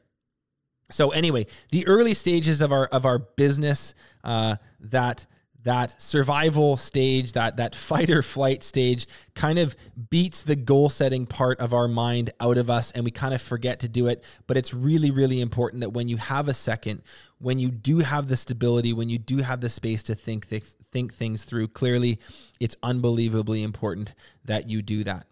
So 0.91 1.11
anyway, 1.11 1.47
the 1.71 1.87
early 1.87 2.15
stages 2.15 2.61
of 2.61 2.73
our 2.73 2.87
of 2.87 3.05
our 3.05 3.19
business, 3.19 3.95
uh, 4.25 4.57
that 4.81 5.27
that 5.65 6.01
survival 6.01 6.77
stage, 6.77 7.33
that 7.33 7.57
that 7.59 7.75
fight 7.89 8.11
or 8.11 8.23
flight 8.23 8.63
stage 8.65 9.07
kind 9.35 9.59
of 9.59 9.77
beats 10.09 10.43
the 10.43 10.57
goal 10.57 10.89
setting 10.89 11.27
part 11.27 11.61
of 11.61 11.75
our 11.75 11.89
mind 11.89 12.31
out 12.41 12.57
of 12.57 12.71
us 12.71 12.91
and 12.93 13.05
we 13.05 13.11
kind 13.11 13.35
of 13.35 13.43
forget 13.43 13.81
to 13.81 13.89
do 13.89 14.07
it, 14.07 14.25
but 14.47 14.57
it's 14.57 14.73
really 14.73 15.11
really 15.11 15.41
important 15.41 15.81
that 15.81 15.91
when 15.91 16.09
you 16.09 16.17
have 16.17 16.49
a 16.49 16.55
second, 16.55 17.03
when 17.39 17.59
you 17.59 17.71
do 17.71 17.99
have 17.99 18.29
the 18.29 18.37
stability, 18.37 18.93
when 18.93 19.11
you 19.11 19.19
do 19.19 19.39
have 19.39 19.61
the 19.61 19.69
space 19.69 20.03
to 20.05 20.15
think 20.15 20.49
th- 20.49 20.65
think 20.91 21.13
things 21.13 21.45
through 21.45 21.69
clearly, 21.69 22.19
it's 22.61 22.77
unbelievably 22.83 23.63
important 23.63 24.15
that 24.45 24.71
you 24.71 24.81
do 24.81 25.05
that. 25.05 25.27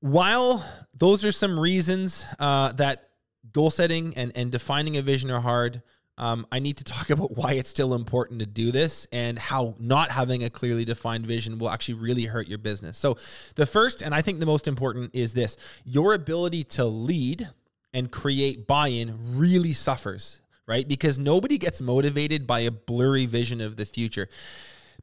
While 0.00 0.64
those 0.92 1.24
are 1.24 1.32
some 1.32 1.58
reasons 1.58 2.26
uh, 2.38 2.72
that 2.72 3.07
goal 3.52 3.70
setting 3.70 4.14
and, 4.16 4.32
and 4.34 4.50
defining 4.50 4.96
a 4.96 5.02
vision 5.02 5.30
are 5.30 5.40
hard, 5.40 5.82
um, 6.18 6.46
I 6.50 6.58
need 6.58 6.76
to 6.78 6.84
talk 6.84 7.10
about 7.10 7.36
why 7.36 7.52
it's 7.52 7.70
still 7.70 7.94
important 7.94 8.40
to 8.40 8.46
do 8.46 8.70
this 8.72 9.06
and 9.12 9.38
how 9.38 9.74
not 9.78 10.10
having 10.10 10.44
a 10.44 10.50
clearly 10.50 10.84
defined 10.84 11.26
vision 11.26 11.58
will 11.58 11.70
actually 11.70 11.94
really 11.94 12.24
hurt 12.24 12.48
your 12.48 12.58
business. 12.58 12.98
So, 12.98 13.16
the 13.54 13.66
first, 13.66 14.02
and 14.02 14.14
I 14.14 14.20
think 14.20 14.40
the 14.40 14.46
most 14.46 14.68
important, 14.68 15.14
is 15.14 15.32
this 15.32 15.56
your 15.84 16.12
ability 16.12 16.64
to 16.64 16.84
lead 16.84 17.48
and 17.94 18.10
create 18.10 18.66
buy 18.66 18.88
in 18.88 19.38
really 19.38 19.72
suffers, 19.72 20.42
right? 20.66 20.86
Because 20.86 21.18
nobody 21.18 21.56
gets 21.56 21.80
motivated 21.80 22.46
by 22.46 22.60
a 22.60 22.70
blurry 22.70 23.24
vision 23.24 23.60
of 23.60 23.76
the 23.76 23.86
future. 23.86 24.28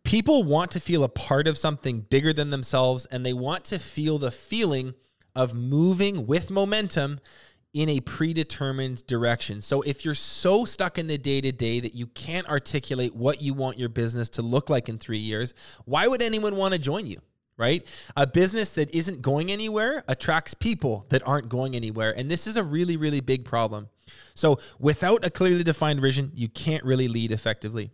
People 0.04 0.44
want 0.44 0.70
to 0.72 0.80
feel 0.80 1.04
a 1.04 1.10
part 1.10 1.48
of 1.48 1.58
something 1.58 2.02
bigger 2.02 2.32
than 2.32 2.52
themselves, 2.52 3.08
and 3.08 3.26
they 3.26 3.34
want 3.34 3.66
to 3.66 3.80
feel 3.80 4.20
the 4.20 4.30
feeling 4.30 4.94
of 5.36 5.56
moving 5.56 6.28
with 6.28 6.52
momentum 6.52 7.20
in 7.76 7.90
a 7.90 8.00
predetermined 8.00 9.06
direction. 9.06 9.62
So 9.62 9.82
if 9.82 10.06
you're 10.06 10.16
so 10.16 10.64
stuck 10.64 10.98
in 10.98 11.08
the 11.08 11.18
day 11.18 11.42
to 11.42 11.52
day 11.52 11.82
that 11.82 11.94
you 11.94 12.08
can't 12.08 12.48
articulate 12.48 13.14
what 13.14 13.42
you 13.42 13.54
want 13.54 13.78
your 13.78 13.90
business 13.90 14.30
to 14.30 14.42
look 14.42 14.70
like 14.70 14.88
in 14.88 14.98
three 14.98 15.18
years, 15.18 15.54
why 15.84 16.08
would 16.08 16.22
anyone 16.22 16.56
want 16.56 16.74
to 16.74 16.80
join 16.80 17.06
you? 17.06 17.20
Right? 17.58 17.86
A 18.16 18.26
business 18.26 18.72
that 18.72 18.94
isn't 18.96 19.22
going 19.22 19.52
anywhere 19.52 20.06
attracts 20.08 20.54
people 20.54 21.06
that 21.10 21.22
aren't 21.28 21.50
going 21.50 21.76
anywhere. 21.76 22.18
And 22.18 22.32
this 22.32 22.48
is 22.48 22.56
a 22.56 22.64
really, 22.64 22.96
really 22.96 23.20
big 23.20 23.44
problem. 23.44 23.90
So 24.36 24.58
without 24.80 25.26
a 25.26 25.30
clearly 25.30 25.64
defined 25.64 26.00
vision, 26.00 26.32
you 26.34 26.48
can't 26.48 26.84
really 26.86 27.10
lead 27.10 27.34
effectively. 27.34 27.92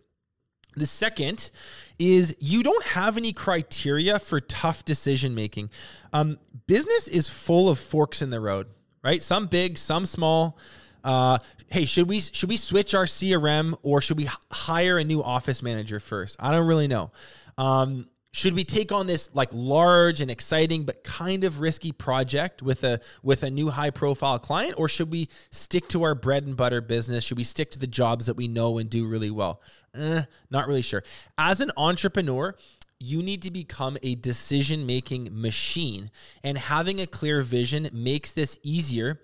The 0.76 0.86
second 0.86 1.50
is 1.98 2.36
you 2.38 2.62
don't 2.62 2.84
have 2.86 3.16
any 3.16 3.32
criteria 3.32 4.20
for 4.20 4.40
tough 4.40 4.84
decision 4.84 5.34
making. 5.34 5.70
Um, 6.12 6.38
business 6.68 7.08
is 7.08 7.28
full 7.28 7.68
of 7.68 7.80
forks 7.80 8.22
in 8.22 8.30
the 8.30 8.40
road 8.40 8.68
right? 9.02 9.22
Some 9.22 9.46
big, 9.46 9.78
some 9.78 10.06
small. 10.06 10.58
Uh, 11.04 11.38
hey, 11.68 11.84
should 11.84 12.08
we 12.08 12.20
should 12.20 12.48
we 12.48 12.56
switch 12.56 12.94
our 12.94 13.04
CRM 13.04 13.74
or 13.82 14.00
should 14.00 14.16
we 14.16 14.28
hire 14.52 14.98
a 14.98 15.04
new 15.04 15.22
office 15.22 15.62
manager 15.62 15.98
first? 15.98 16.36
I 16.38 16.50
don't 16.50 16.66
really 16.66 16.88
know. 16.88 17.10
Um, 17.58 18.06
should 18.32 18.54
we 18.54 18.64
take 18.64 18.90
on 18.92 19.06
this 19.06 19.30
like 19.34 19.50
large 19.52 20.20
and 20.20 20.30
exciting 20.30 20.84
but 20.84 21.04
kind 21.04 21.44
of 21.44 21.60
risky 21.60 21.92
project 21.92 22.62
with 22.62 22.82
a 22.82 23.00
with 23.22 23.42
a 23.42 23.50
new 23.50 23.70
high 23.70 23.90
profile 23.90 24.38
client 24.38 24.74
or 24.78 24.88
should 24.88 25.12
we 25.12 25.28
stick 25.50 25.86
to 25.88 26.02
our 26.02 26.14
bread 26.14 26.44
and 26.44 26.56
butter 26.56 26.80
business 26.80 27.24
should 27.24 27.36
we 27.36 27.44
stick 27.44 27.70
to 27.70 27.78
the 27.78 27.86
jobs 27.86 28.26
that 28.26 28.34
we 28.34 28.48
know 28.48 28.78
and 28.78 28.88
do 28.88 29.06
really 29.06 29.30
well 29.30 29.60
eh, 29.94 30.22
not 30.50 30.66
really 30.66 30.82
sure 30.82 31.04
as 31.36 31.60
an 31.60 31.70
entrepreneur 31.76 32.56
you 33.02 33.22
need 33.22 33.42
to 33.42 33.50
become 33.50 33.98
a 34.02 34.14
decision 34.14 34.86
making 34.86 35.28
machine. 35.32 36.10
And 36.44 36.56
having 36.56 37.00
a 37.00 37.06
clear 37.06 37.42
vision 37.42 37.90
makes 37.92 38.32
this 38.32 38.58
easier 38.62 39.20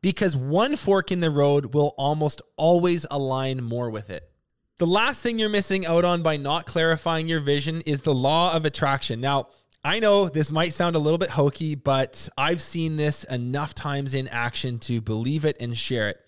because 0.00 0.36
one 0.36 0.76
fork 0.76 1.10
in 1.10 1.20
the 1.20 1.30
road 1.30 1.74
will 1.74 1.94
almost 1.98 2.40
always 2.56 3.04
align 3.10 3.62
more 3.62 3.90
with 3.90 4.10
it. 4.10 4.30
The 4.78 4.86
last 4.86 5.20
thing 5.20 5.40
you're 5.40 5.48
missing 5.48 5.84
out 5.86 6.04
on 6.04 6.22
by 6.22 6.36
not 6.36 6.66
clarifying 6.66 7.28
your 7.28 7.40
vision 7.40 7.80
is 7.80 8.02
the 8.02 8.14
law 8.14 8.54
of 8.54 8.64
attraction. 8.64 9.20
Now, 9.20 9.48
I 9.82 9.98
know 9.98 10.28
this 10.28 10.52
might 10.52 10.72
sound 10.72 10.94
a 10.94 11.00
little 11.00 11.18
bit 11.18 11.30
hokey, 11.30 11.74
but 11.74 12.28
I've 12.38 12.62
seen 12.62 12.96
this 12.96 13.24
enough 13.24 13.74
times 13.74 14.14
in 14.14 14.28
action 14.28 14.78
to 14.80 15.00
believe 15.00 15.44
it 15.44 15.56
and 15.58 15.76
share 15.76 16.08
it. 16.08 16.20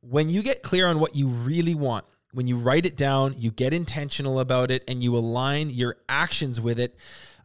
When 0.00 0.28
you 0.28 0.42
get 0.42 0.62
clear 0.62 0.88
on 0.88 0.98
what 0.98 1.14
you 1.14 1.28
really 1.28 1.74
want, 1.74 2.04
when 2.34 2.46
you 2.46 2.58
write 2.58 2.84
it 2.84 2.96
down, 2.96 3.34
you 3.38 3.50
get 3.50 3.72
intentional 3.72 4.40
about 4.40 4.70
it, 4.70 4.84
and 4.88 5.02
you 5.02 5.16
align 5.16 5.70
your 5.70 5.96
actions 6.08 6.60
with 6.60 6.78
it. 6.78 6.96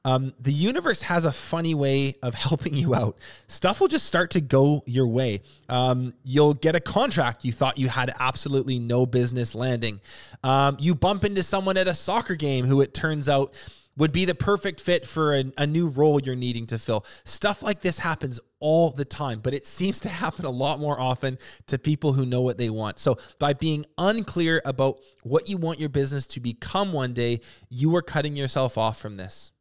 Um, 0.06 0.34
the 0.40 0.54
universe 0.54 1.04
has 1.04 1.26
a 1.26 1.32
funny 1.32 1.76
way 1.76 2.16
of 2.24 2.34
helping 2.36 2.76
you 2.76 2.96
out. 2.96 3.18
Stuff 3.48 3.82
will 3.82 3.88
just 3.88 4.06
start 4.06 4.32
to 4.32 4.42
go 4.42 4.84
your 4.86 5.08
way. 5.08 5.42
Um, 5.68 6.14
you'll 6.24 6.54
get 6.54 6.76
a 6.76 6.80
contract 6.80 7.46
you 7.46 7.52
thought 7.52 7.78
you 7.78 7.90
had 7.90 8.12
absolutely 8.20 8.80
no 8.80 9.06
business 9.06 9.56
landing. 9.56 10.00
Um, 10.44 10.78
you 10.80 10.96
bump 10.96 11.24
into 11.24 11.44
someone 11.44 11.78
at 11.78 11.88
a 11.88 11.94
soccer 11.94 12.36
game 12.36 12.66
who 12.66 12.82
it 12.82 12.94
turns 12.94 13.30
out 13.30 13.54
would 13.98 14.12
be 14.14 14.24
the 14.24 14.36
perfect 14.36 14.80
fit 14.80 15.06
for 15.06 15.36
a, 15.36 15.44
a, 15.58 15.68
new 15.68 15.90
role 15.90 16.22
you're 16.22 16.36
needing 16.36 16.66
to 16.68 16.80
fill. 16.80 17.06
Stuff 17.26 17.62
like 17.62 17.82
this 17.82 18.00
happens 18.00 18.40
all 18.60 18.92
the 18.92 19.06
time, 19.06 19.40
but 19.40 19.54
it 19.54 19.66
seems 19.66 20.00
to 20.02 20.10
happen 20.10 20.46
a 20.46 20.50
lot 20.50 20.80
more 20.80 21.00
often 21.00 21.38
to 21.68 21.78
people 21.78 22.14
who 22.14 22.26
know 22.26 22.42
what 22.42 22.58
they 22.58 22.70
want. 22.70 23.00
So, 23.00 23.18
by 23.40 23.54
being 23.54 23.86
unclear 23.98 24.62
about 24.66 25.00
what 25.24 25.50
you 25.50 25.58
want 25.58 25.80
your 25.80 25.90
business 25.90 26.28
to 26.28 26.40
become 26.40 26.94
one 26.94 27.14
day, 27.14 27.42
you 27.70 27.96
are 27.96 28.02
cutting 28.02 28.36
yourself 28.36 28.78
off 28.78 29.00
from 29.00 29.18
this. 29.18 29.52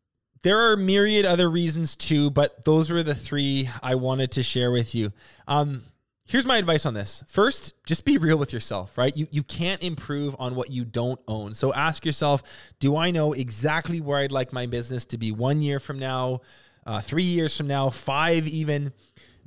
There 0.43 0.71
are 0.71 0.77
myriad 0.77 1.27
other 1.27 1.51
reasons 1.51 1.97
too, 1.97 2.31
but 2.31 2.65
those 2.65 2.91
were 2.91 3.03
the 3.03 3.15
three 3.15 3.69
I 3.83 3.97
wanted 3.97 4.31
to 4.33 4.43
share 4.43 4.71
with 4.71 4.95
you. 4.95 5.13
Um, 5.47 5.83
Here's 6.29 6.45
my 6.45 6.59
advice 6.59 6.85
on 6.85 6.93
this. 6.93 7.25
First, 7.27 7.73
just 7.87 8.05
be 8.05 8.19
real 8.19 8.37
with 8.37 8.53
yourself, 8.53 8.99
right? 8.99 9.17
You, 9.17 9.27
you 9.31 9.43
can't 9.43 9.83
improve 9.83 10.37
on 10.39 10.57
what 10.57 10.71
you 10.71 10.85
don't 10.85 11.19
own. 11.27 11.55
So 11.55 11.73
ask 11.73 12.05
yourself 12.05 12.43
do 12.81 12.99
I 12.99 13.11
know 13.11 13.33
exactly 13.33 14.03
where 14.03 14.19
I'd 14.19 14.31
like 14.31 14.53
my 14.53 14.67
business 14.67 15.07
to 15.07 15.17
be 15.17 15.33
one 15.33 15.63
year 15.63 15.81
from 15.81 15.99
now, 15.99 16.43
uh, 16.89 17.03
three 17.03 17.23
years 17.23 17.55
from 17.55 17.67
now, 17.67 17.91
five 17.91 18.49
even? 18.49 18.95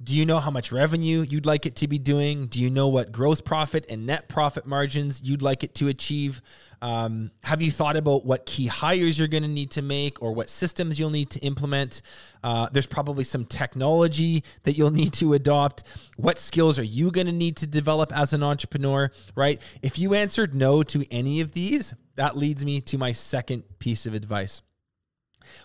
Do 0.04 0.16
you 0.16 0.26
know 0.26 0.40
how 0.40 0.52
much 0.52 0.72
revenue 0.72 1.26
you'd 1.28 1.46
like 1.46 1.66
it 1.66 1.76
to 1.78 1.88
be 1.88 1.98
doing? 1.98 2.46
Do 2.46 2.62
you 2.62 2.70
know 2.70 2.88
what 2.88 3.12
gross 3.12 3.42
profit 3.42 3.86
and 3.90 4.06
net 4.06 4.30
profit 4.30 4.66
margins 4.66 5.22
you'd 5.24 5.42
like 5.42 5.64
it 5.64 5.76
to 5.76 5.88
achieve? 5.88 6.42
Um, 6.84 7.32
have 7.44 7.62
you 7.62 7.72
thought 7.72 7.98
about 7.98 8.26
what 8.26 8.46
key 8.46 8.68
hires 8.68 9.18
you're 9.18 9.28
going 9.28 9.44
to 9.44 9.50
need 9.50 9.72
to 9.72 9.82
make 9.82 10.22
or 10.22 10.34
what 10.34 10.50
systems 10.50 11.00
you'll 11.00 11.12
need 11.12 11.32
to 11.32 11.40
implement? 11.40 12.04
Uh, 12.44 12.70
there's 12.72 12.88
probably 12.88 13.24
some 13.24 13.46
technology 13.46 14.44
that 14.64 14.74
you'll 14.78 14.92
need 15.04 15.14
to 15.14 15.34
adopt. 15.34 15.84
What 16.18 16.38
skills 16.38 16.78
are 16.78 16.84
you 16.84 17.10
going 17.12 17.28
to 17.28 17.34
need 17.34 17.58
to 17.58 17.68
develop 17.68 18.16
as 18.16 18.34
an 18.34 18.44
entrepreneur, 18.44 19.12
right? 19.36 19.60
If 19.82 19.98
you 19.98 20.14
answered 20.14 20.54
no 20.54 20.84
to 20.84 21.06
any 21.12 21.42
of 21.42 21.54
these, 21.54 21.96
that 22.16 22.38
leads 22.38 22.64
me 22.66 22.82
to 22.82 22.98
my 23.00 23.12
second 23.12 23.64
piece 23.80 24.06
of 24.06 24.14
advice 24.14 24.62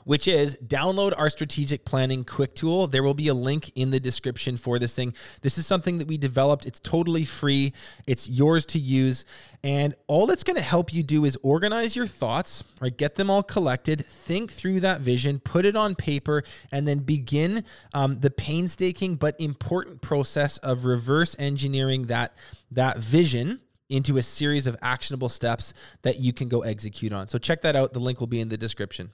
which 0.04 0.26
is 0.28 0.56
download 0.66 1.12
our 1.16 1.30
strategic 1.30 1.84
planning 1.84 2.24
quick 2.24 2.54
tool. 2.54 2.86
There 2.86 3.02
will 3.02 3.14
be 3.14 3.28
a 3.28 3.34
link 3.34 3.70
in 3.74 3.90
the 3.90 4.00
description 4.00 4.56
for 4.56 4.78
this 4.78 4.94
thing. 4.94 5.14
This 5.42 5.58
is 5.58 5.66
something 5.66 5.98
that 5.98 6.08
we 6.08 6.18
developed. 6.18 6.66
It's 6.66 6.80
totally 6.80 7.24
free. 7.24 7.72
It's 8.06 8.28
yours 8.28 8.66
to 8.66 8.78
use. 8.78 9.24
And 9.62 9.94
all 10.06 10.30
it's 10.30 10.44
going 10.44 10.56
to 10.56 10.62
help 10.62 10.92
you 10.92 11.02
do 11.02 11.24
is 11.24 11.36
organize 11.42 11.96
your 11.96 12.06
thoughts, 12.06 12.62
right? 12.80 12.96
Get 12.96 13.16
them 13.16 13.30
all 13.30 13.42
collected, 13.42 14.06
think 14.06 14.52
through 14.52 14.80
that 14.80 15.00
vision, 15.00 15.40
put 15.40 15.64
it 15.64 15.76
on 15.76 15.94
paper, 15.94 16.42
and 16.70 16.86
then 16.86 17.00
begin 17.00 17.64
um, 17.92 18.20
the 18.20 18.30
painstaking 18.30 19.16
but 19.16 19.38
important 19.40 20.02
process 20.02 20.58
of 20.58 20.84
reverse 20.84 21.34
engineering 21.38 22.06
that, 22.06 22.36
that 22.70 22.98
vision 22.98 23.60
into 23.88 24.16
a 24.16 24.22
series 24.22 24.66
of 24.66 24.76
actionable 24.82 25.28
steps 25.28 25.72
that 26.02 26.20
you 26.20 26.32
can 26.32 26.48
go 26.48 26.62
execute 26.62 27.12
on. 27.12 27.28
So 27.28 27.38
check 27.38 27.62
that 27.62 27.76
out. 27.76 27.92
The 27.92 28.00
link 28.00 28.20
will 28.20 28.26
be 28.26 28.40
in 28.40 28.48
the 28.48 28.56
description. 28.56 29.10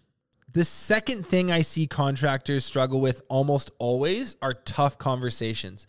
The 0.55 0.65
second 0.65 1.27
thing 1.27 1.51
I 1.51 1.63
see 1.63 1.87
contractors 1.87 2.65
struggle 2.65 3.01
with 3.01 3.23
almost 3.29 3.71
always 3.79 4.37
are 4.43 4.53
tough 4.53 4.99
conversations. 4.99 5.87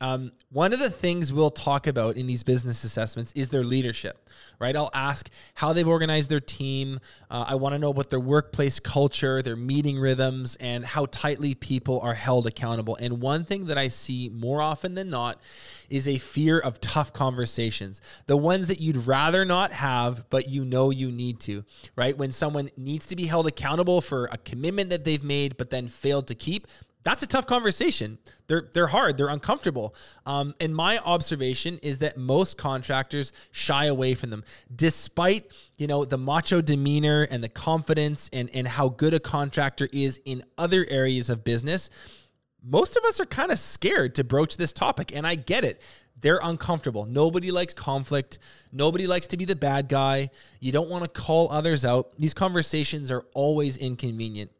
Um, 0.00 0.32
one 0.50 0.72
of 0.72 0.78
the 0.78 0.90
things 0.90 1.32
we'll 1.32 1.50
talk 1.50 1.86
about 1.86 2.16
in 2.16 2.26
these 2.26 2.42
business 2.42 2.84
assessments 2.84 3.32
is 3.34 3.48
their 3.48 3.64
leadership, 3.64 4.28
right? 4.58 4.76
I'll 4.76 4.90
ask 4.94 5.30
how 5.54 5.72
they've 5.72 5.86
organized 5.86 6.30
their 6.30 6.40
team. 6.40 7.00
Uh, 7.30 7.46
I 7.48 7.54
want 7.54 7.74
to 7.74 7.78
know 7.78 7.90
about 7.90 8.10
their 8.10 8.20
workplace 8.20 8.78
culture, 8.78 9.42
their 9.42 9.56
meeting 9.56 9.98
rhythms, 9.98 10.56
and 10.56 10.84
how 10.84 11.06
tightly 11.06 11.54
people 11.54 12.00
are 12.00 12.14
held 12.14 12.46
accountable. 12.46 12.96
And 12.96 13.20
one 13.20 13.44
thing 13.44 13.66
that 13.66 13.78
I 13.78 13.88
see 13.88 14.28
more 14.28 14.60
often 14.60 14.94
than 14.94 15.10
not 15.10 15.40
is 15.88 16.06
a 16.08 16.18
fear 16.18 16.58
of 16.58 16.80
tough 16.80 17.12
conversations, 17.12 18.00
the 18.26 18.36
ones 18.36 18.68
that 18.68 18.80
you'd 18.80 19.06
rather 19.06 19.44
not 19.44 19.72
have, 19.72 20.28
but 20.30 20.48
you 20.48 20.64
know 20.64 20.90
you 20.90 21.10
need 21.10 21.40
to, 21.40 21.64
right? 21.94 22.16
When 22.16 22.32
someone 22.32 22.70
needs 22.76 23.06
to 23.06 23.16
be 23.16 23.26
held 23.26 23.46
accountable 23.46 24.00
for 24.00 24.26
a 24.26 24.38
commitment 24.38 24.90
that 24.90 25.04
they've 25.04 25.22
made, 25.22 25.56
but 25.56 25.70
then 25.70 25.88
failed 25.88 26.26
to 26.28 26.34
keep, 26.34 26.66
that's 27.06 27.22
a 27.22 27.26
tough 27.28 27.46
conversation. 27.46 28.18
They're 28.48 28.68
they're 28.72 28.88
hard. 28.88 29.16
They're 29.16 29.28
uncomfortable. 29.28 29.94
Um, 30.26 30.56
and 30.58 30.74
my 30.74 30.98
observation 30.98 31.78
is 31.80 32.00
that 32.00 32.16
most 32.16 32.58
contractors 32.58 33.32
shy 33.52 33.84
away 33.84 34.14
from 34.14 34.30
them, 34.30 34.42
despite 34.74 35.52
you 35.78 35.86
know 35.86 36.04
the 36.04 36.18
macho 36.18 36.60
demeanor 36.60 37.22
and 37.30 37.44
the 37.44 37.48
confidence 37.48 38.28
and 38.32 38.50
and 38.52 38.66
how 38.66 38.88
good 38.88 39.14
a 39.14 39.20
contractor 39.20 39.88
is 39.92 40.20
in 40.24 40.42
other 40.58 40.84
areas 40.90 41.30
of 41.30 41.44
business. 41.44 41.90
Most 42.60 42.96
of 42.96 43.04
us 43.04 43.20
are 43.20 43.26
kind 43.26 43.52
of 43.52 43.60
scared 43.60 44.16
to 44.16 44.24
broach 44.24 44.56
this 44.56 44.72
topic, 44.72 45.14
and 45.14 45.24
I 45.24 45.36
get 45.36 45.64
it. 45.64 45.80
They're 46.20 46.40
uncomfortable. 46.42 47.06
Nobody 47.06 47.52
likes 47.52 47.72
conflict. 47.72 48.40
Nobody 48.72 49.06
likes 49.06 49.28
to 49.28 49.36
be 49.36 49.44
the 49.44 49.54
bad 49.54 49.88
guy. 49.88 50.30
You 50.58 50.72
don't 50.72 50.90
want 50.90 51.04
to 51.04 51.10
call 51.10 51.52
others 51.52 51.84
out. 51.84 52.18
These 52.18 52.34
conversations 52.34 53.12
are 53.12 53.26
always 53.32 53.76
inconvenient. 53.76 54.50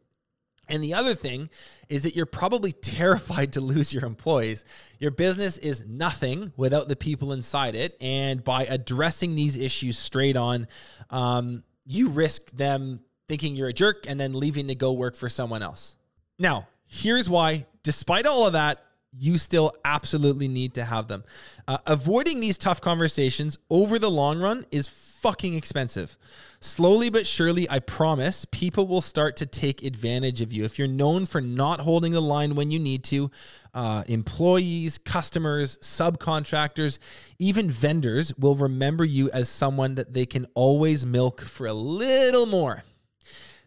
And 0.69 0.83
the 0.83 0.93
other 0.93 1.13
thing 1.13 1.49
is 1.89 2.03
that 2.03 2.15
you're 2.15 2.25
probably 2.25 2.71
terrified 2.73 3.53
to 3.53 3.61
lose 3.61 3.93
your 3.93 4.05
employees. 4.05 4.65
Your 4.99 5.11
business 5.11 5.57
is 5.57 5.85
nothing 5.85 6.51
without 6.57 6.87
the 6.87 6.95
people 6.95 7.31
inside 7.33 7.75
it. 7.75 7.97
And 8.01 8.43
by 8.43 8.65
addressing 8.65 9.35
these 9.35 9.57
issues 9.57 9.97
straight 9.97 10.35
on, 10.35 10.67
um, 11.09 11.63
you 11.85 12.09
risk 12.09 12.51
them 12.51 13.01
thinking 13.27 13.55
you're 13.55 13.69
a 13.69 13.73
jerk 13.73 14.05
and 14.07 14.19
then 14.19 14.33
leaving 14.33 14.67
to 14.67 14.75
go 14.75 14.93
work 14.93 15.15
for 15.15 15.29
someone 15.29 15.61
else. 15.61 15.95
Now, 16.39 16.67
here's 16.85 17.29
why, 17.29 17.65
despite 17.83 18.25
all 18.25 18.45
of 18.45 18.53
that, 18.53 18.83
you 19.13 19.37
still 19.37 19.73
absolutely 19.83 20.47
need 20.47 20.73
to 20.75 20.85
have 20.85 21.07
them. 21.07 21.23
Uh, 21.67 21.77
avoiding 21.85 22.39
these 22.39 22.57
tough 22.57 22.81
conversations 22.81 23.57
over 23.69 23.97
the 23.97 24.11
long 24.11 24.39
run 24.39 24.65
is 24.71 24.87
fucking 25.21 25.53
expensive. 25.53 26.17
Slowly 26.59 27.09
but 27.09 27.25
surely, 27.25 27.69
I 27.69 27.79
promise, 27.79 28.45
people 28.45 28.87
will 28.87 29.01
start 29.01 29.35
to 29.37 29.45
take 29.45 29.83
advantage 29.83 30.41
of 30.41 30.53
you. 30.53 30.63
If 30.63 30.77
you're 30.77 30.87
known 30.87 31.25
for 31.25 31.41
not 31.41 31.81
holding 31.81 32.13
the 32.13 32.21
line 32.21 32.55
when 32.55 32.71
you 32.71 32.79
need 32.79 33.03
to, 33.05 33.31
uh, 33.73 34.03
employees, 34.07 34.97
customers, 34.97 35.77
subcontractors, 35.79 36.99
even 37.39 37.69
vendors 37.69 38.33
will 38.37 38.55
remember 38.55 39.03
you 39.05 39.29
as 39.31 39.49
someone 39.49 39.95
that 39.95 40.13
they 40.13 40.25
can 40.25 40.45
always 40.53 41.05
milk 41.05 41.41
for 41.41 41.67
a 41.67 41.73
little 41.73 42.45
more. 42.45 42.83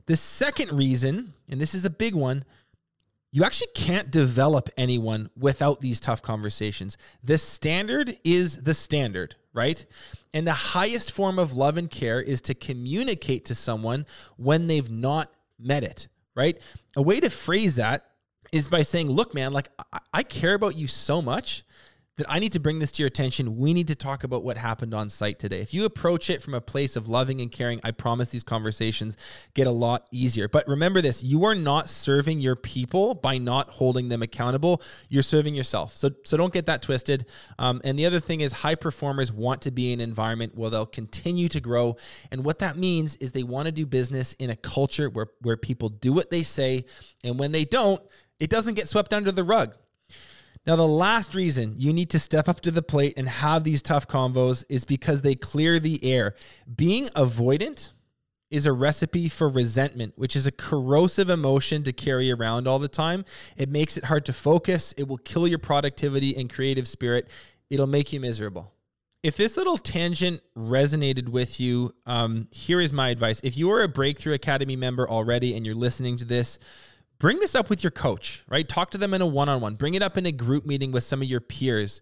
The 0.07 0.17
second 0.17 0.77
reason, 0.77 1.35
and 1.49 1.61
this 1.61 1.75
is 1.75 1.85
a 1.85 1.91
big 1.91 2.15
one, 2.15 2.45
you 3.33 3.45
actually 3.45 3.71
can't 3.75 4.11
develop 4.11 4.69
anyone 4.77 5.31
without 5.37 5.81
these 5.81 6.01
tough 6.01 6.21
conversations. 6.21 6.97
The 7.23 7.39
standard 7.39 8.19
is 8.25 8.65
the 8.65 8.75
standard, 8.75 9.37
right? 9.53 9.85
And 10.35 10.47
the 10.47 10.53
highest 10.53 11.13
form 11.13 11.39
of 11.39 11.53
love 11.53 11.77
and 11.77 11.91
care 11.91 12.21
is 12.21 12.41
to 12.43 12.55
communicate 12.55 13.45
to 13.47 13.55
someone 13.55 14.07
when 14.37 14.67
they've 14.67 14.91
not 14.91 15.33
met 15.59 15.85
it, 15.85 16.09
right? 16.35 16.61
A 16.97 17.03
way 17.03 17.21
to 17.21 17.31
phrase 17.31 17.77
that 17.77 18.07
is 18.53 18.69
by 18.69 18.83
saying, 18.83 19.09
look, 19.09 19.33
man, 19.33 19.53
like 19.53 19.69
I, 20.13 20.23
care 20.25 20.55
about 20.55 20.77
you 20.77 20.89
so 20.89 21.23
much 21.23 21.63
that 22.21 22.31
I 22.31 22.39
need 22.39 22.53
to 22.53 22.61
bring 22.61 22.81
this 22.81 22.93
to 22.93 23.03
your 23.03 23.07
attention. 23.07 23.57
We 23.57 23.73
need 23.73 23.89
to 23.89 23.95
talk 23.95 24.25
about 24.25 24.45
what 24.45 24.59
happened 24.59 24.93
on 24.93 25.09
site 25.09 25.39
today. 25.39 25.61
If 25.61 25.73
you 25.73 25.87
approach 25.87 26.29
it 26.29 26.43
from 26.43 26.53
a 26.53 26.61
place 26.61 26.95
of 26.95 27.09
loving 27.09 27.41
and 27.41 27.51
caring, 27.51 27.81
I 27.83 27.93
promise 27.93 28.29
these 28.29 28.43
conversations 28.43 29.17
get 29.55 29.67
a 29.67 29.71
lot 29.71 30.07
easier. 30.11 30.47
But 30.47 30.69
remember 30.69 31.01
this 31.01 31.23
you 31.23 31.45
are 31.47 31.55
not 31.55 31.89
serving 31.89 32.41
your 32.41 32.57
people 32.57 33.15
by 33.15 33.39
not 33.39 33.71
holding 33.71 34.11
them 34.11 34.21
accountable. 34.21 34.83
You're 35.09 35.23
serving 35.23 35.55
yourself. 35.55 35.97
So, 35.97 36.11
so 36.25 36.37
don't 36.37 36.53
get 36.53 36.67
that 36.67 36.83
twisted. 36.83 37.25
Um, 37.59 37.81
and 37.85 37.99
the 37.99 38.05
other 38.05 38.21
thing 38.21 38.43
is, 38.43 38.53
high 38.53 38.75
performers 38.75 39.33
want 39.33 39.63
to 39.63 39.71
be 39.71 39.95
in 39.95 40.01
an 40.01 40.09
environment 40.11 40.59
where 40.59 40.69
they'll 40.69 40.85
continue 40.85 41.49
to 41.49 41.61
grow. 41.61 41.97
And 42.31 42.45
what 42.45 42.59
that 42.59 42.77
means 42.77 43.17
is 43.17 43.33
they 43.33 43.45
want 43.45 43.65
to 43.65 43.73
do 43.73 43.87
business 43.87 44.35
in 44.35 44.51
a 44.51 44.57
culture 44.57 45.09
where, 45.09 45.29
where 45.41 45.57
people 45.57 45.89
do 45.89 46.13
what 46.13 46.29
they 46.29 46.43
say. 46.43 46.85
And 47.25 47.39
when 47.39 47.53
they 47.53 47.65
don't, 47.65 48.03
it 48.39 48.51
doesn't 48.51 48.75
get 48.75 48.89
swept 48.89 49.15
under 49.15 49.33
the 49.33 49.43
rug. 49.43 49.75
Now, 50.67 50.77
the 50.77 50.87
last 50.87 51.35
reason 51.35 51.75
you 51.77 51.93
need 51.93 52.11
to 52.11 52.19
step 52.19 52.49
up 52.49 52.61
to 52.61 52.71
the 52.71 52.83
plate 52.83 53.15
and 53.17 53.29
have 53.29 53.65
these 53.65 53.81
tough 53.81 54.07
convos 54.07 54.65
is 54.69 54.85
because 54.85 55.23
they 55.23 55.35
clear 55.35 55.79
the 55.79 56.05
air. 56.05 56.35
Being 56.75 57.07
avoidant 57.07 57.93
is 58.51 58.67
a 58.67 58.73
recipe 58.73 59.29
for 59.29 59.49
resentment, 59.49 60.13
which 60.17 60.37
is 60.37 60.47
a 60.47 60.53
corrosive 60.53 61.31
emotion 61.31 61.83
to 61.85 61.93
carry 61.93 62.31
around 62.31 62.67
all 62.67 62.79
the 62.79 62.89
time. 62.89 63.25
It 63.57 63.69
makes 63.69 63.97
it 63.97 64.05
hard 64.05 64.25
to 64.27 64.33
focus, 64.33 64.93
it 64.97 65.09
will 65.09 65.19
kill 65.19 65.47
your 65.47 65.59
productivity 65.59 66.37
and 66.37 66.53
creative 66.53 66.89
spirit, 66.89 67.29
it'll 67.71 67.87
make 67.87 68.13
you 68.13 68.21
miserable. 68.21 68.73
If 69.23 69.37
this 69.37 69.57
little 69.57 69.77
tangent 69.77 70.41
resonated 70.57 71.29
with 71.29 71.61
you, 71.61 71.95
um, 72.07 72.49
here 72.51 72.81
is 72.81 72.93
my 72.93 73.11
advice. 73.11 73.41
If 73.45 73.57
you 73.57 73.71
are 73.71 73.83
a 73.83 73.89
Breakthrough 73.89 74.33
Academy 74.33 74.77
member 74.77 75.09
already 75.09 75.55
and 75.55 75.67
you're 75.67 75.75
listening 75.75 76.17
to 76.19 76.25
this, 76.25 76.59
bring 77.21 77.39
this 77.39 77.55
up 77.55 77.71
with 77.71 77.85
your 77.85 77.93
coach, 77.93 78.43
right? 78.49 78.69
Talk 78.69 78.91
to 78.91 78.99
them 78.99 79.15
in 79.15 79.23
a 79.23 79.27
one 79.27 79.49
on 79.49 79.61
one, 79.61 79.75
bring 79.77 79.95
it 79.95 80.03
up 80.03 80.19
in 80.19 80.27
a 80.27 80.33
group 80.33 80.67
meeting 80.67 80.91
with 80.91 81.05
some 81.05 81.23
of 81.23 81.29
your 81.29 81.41
peers 81.41 82.01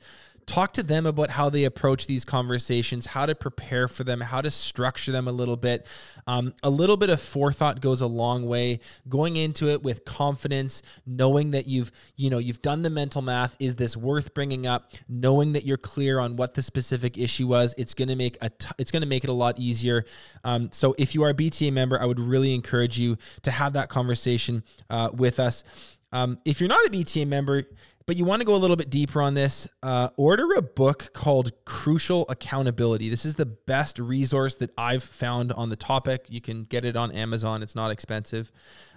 talk 0.48 0.72
to 0.72 0.82
them 0.82 1.06
about 1.06 1.30
how 1.30 1.50
they 1.50 1.64
approach 1.64 2.06
these 2.06 2.24
conversations, 2.24 3.06
how 3.06 3.26
to 3.26 3.34
prepare 3.34 3.87
for 3.87 4.02
them, 4.02 4.20
how 4.20 4.40
to 4.40 4.50
structure 4.50 5.12
them 5.12 5.28
a 5.28 5.32
little 5.32 5.56
bit. 5.56 5.87
Um, 6.26 6.54
a 6.62 6.70
little 6.70 6.96
bit 6.96 7.11
of 7.11 7.20
forethought 7.20 7.80
goes 7.80 8.00
a 8.00 8.06
long 8.06 8.46
way. 8.46 8.80
Going 9.08 9.37
into 9.37 9.68
it 9.68 9.82
with 9.82 10.04
confidence, 10.04 10.82
knowing 11.06 11.52
that 11.52 11.68
you've 11.68 11.92
you 12.16 12.30
know 12.30 12.38
you've 12.38 12.62
done 12.62 12.82
the 12.82 12.90
mental 12.90 13.22
math. 13.22 13.54
Is 13.61 13.76
this 13.76 13.96
worth 13.96 14.34
bringing 14.34 14.66
up? 14.66 14.92
Knowing 15.08 15.52
that 15.52 15.64
you're 15.64 15.76
clear 15.76 16.18
on 16.18 16.37
what 16.37 16.54
the 16.54 16.62
specific 16.62 17.18
issue 17.18 17.46
was, 17.46 17.74
it's 17.76 17.94
to 17.94 18.16
make 18.16 18.38
a 18.40 18.48
t- 18.48 18.70
it's 18.78 18.90
to 18.90 19.06
make 19.06 19.24
it 19.24 19.30
a 19.30 19.34
lot 19.34 19.58
easier. 19.58 20.04
Um, 20.44 20.70
so 20.72 20.94
if 20.98 21.14
you 21.14 21.22
are 21.22 21.30
a 21.30 21.34
BTA 21.34 21.72
member, 21.72 22.00
I 22.00 22.06
would 22.06 22.18
really 22.18 22.54
encourage 22.54 22.98
you 22.98 23.18
to 23.42 23.50
have 23.50 23.74
that 23.74 23.88
conversation 23.90 24.64
uh, 24.88 25.11
with 25.12 25.38
us. 25.38 25.62
Um, 26.11 26.38
if 26.46 26.61
you're 26.61 26.68
not 26.68 26.87
a 26.87 26.90
BTA 26.90 27.26
member, 27.26 27.64
but 28.08 28.16
you 28.16 28.24
want 28.24 28.40
to 28.40 28.46
go 28.46 28.54
a 28.54 28.56
little 28.56 28.74
bit 28.74 28.88
deeper 28.88 29.20
on 29.20 29.34
this, 29.34 29.68
uh, 29.82 30.08
order 30.16 30.54
a 30.54 30.62
book 30.62 31.10
called 31.12 31.52
Crucial 31.66 32.24
Accountability. 32.30 33.10
This 33.10 33.26
is 33.26 33.34
the 33.34 33.44
best 33.44 33.98
resource 33.98 34.54
that 34.54 34.70
I've 34.78 35.02
found 35.02 35.52
on 35.52 35.68
the 35.68 35.76
topic. 35.76 36.24
You 36.30 36.40
can 36.40 36.64
get 36.64 36.86
it 36.86 36.96
on 36.96 37.12
Amazon, 37.12 37.62
it's 37.62 37.74
not 37.74 37.90
expensive. 37.90 38.50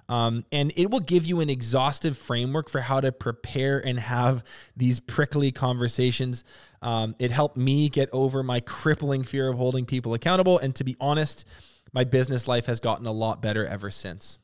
Um, 0.08 0.46
and 0.50 0.72
it 0.78 0.92
will 0.92 1.02
give 1.02 1.26
you 1.26 1.42
an 1.42 1.50
exhaustive 1.50 2.18
framework 2.18 2.70
for 2.70 2.80
how 2.80 3.02
to 3.02 3.12
prepare 3.12 3.86
and 3.86 4.00
have 4.00 4.46
these 4.78 5.02
prickly 5.02 5.52
conversations. 5.52 6.46
Um, 6.82 7.14
it 7.20 7.32
helped 7.32 7.58
me 7.58 7.90
get 7.90 8.08
over 8.14 8.44
my 8.44 8.62
crippling 8.62 9.26
fear 9.26 9.50
of 9.50 9.58
holding 9.58 9.86
people 9.86 10.14
accountable. 10.14 10.58
And 10.58 10.74
to 10.76 10.86
be 10.86 10.96
honest, 11.02 11.44
my 11.92 12.06
business 12.06 12.48
life 12.48 12.68
has 12.68 12.80
gotten 12.80 13.06
a 13.06 13.12
lot 13.12 13.42
better 13.42 13.66
ever 13.66 13.92
since. 13.92 14.40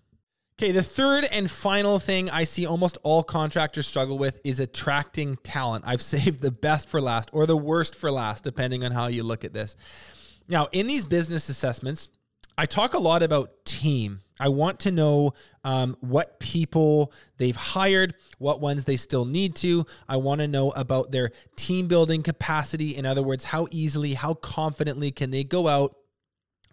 Okay, 0.60 0.72
the 0.72 0.82
third 0.82 1.24
and 1.26 1.52
final 1.52 2.00
thing 2.00 2.32
I 2.32 2.44
see 2.44 2.66
almost 2.66 2.98
all 3.04 3.22
contractors 3.22 3.86
struggle 3.86 4.18
with 4.18 4.42
is 4.44 4.60
attracting 4.60 5.38
talent. 5.44 5.84
I've 5.86 6.02
saved 6.14 6.42
the 6.42 6.50
best 6.50 6.90
for 6.90 7.00
last 7.00 7.30
or 7.32 7.46
the 7.46 7.56
worst 7.56 7.94
for 7.94 8.10
last, 8.10 8.44
depending 8.44 8.84
on 8.84 8.92
how 8.92 9.06
you 9.06 9.22
look 9.22 9.46
at 9.46 9.54
this. 9.54 9.76
Now, 10.48 10.68
in 10.72 10.88
these 10.88 11.06
business 11.06 11.48
assessments, 11.50 12.08
I 12.58 12.66
talk 12.66 12.96
a 12.96 12.98
lot 12.98 13.22
about 13.22 13.66
team. 13.66 14.22
I 14.40 14.50
want 14.50 14.80
to 14.80 14.92
know 14.92 15.34
um, 15.64 15.96
what 16.00 16.40
people 16.40 17.14
they've 17.38 17.56
hired, 17.56 18.16
what 18.40 18.60
ones 18.60 18.86
they 18.86 18.98
still 18.98 19.26
need 19.26 19.56
to. 19.58 19.86
I 20.10 20.18
want 20.18 20.42
to 20.42 20.48
know 20.48 20.72
about 20.72 21.12
their 21.12 21.30
team 21.56 21.88
building 21.88 22.24
capacity. 22.24 22.96
In 22.96 23.06
other 23.06 23.22
words, 23.22 23.46
how 23.46 23.68
easily, 23.70 24.16
how 24.16 24.34
confidently 24.34 25.12
can 25.12 25.30
they 25.30 25.44
go 25.44 25.68
out 25.68 25.96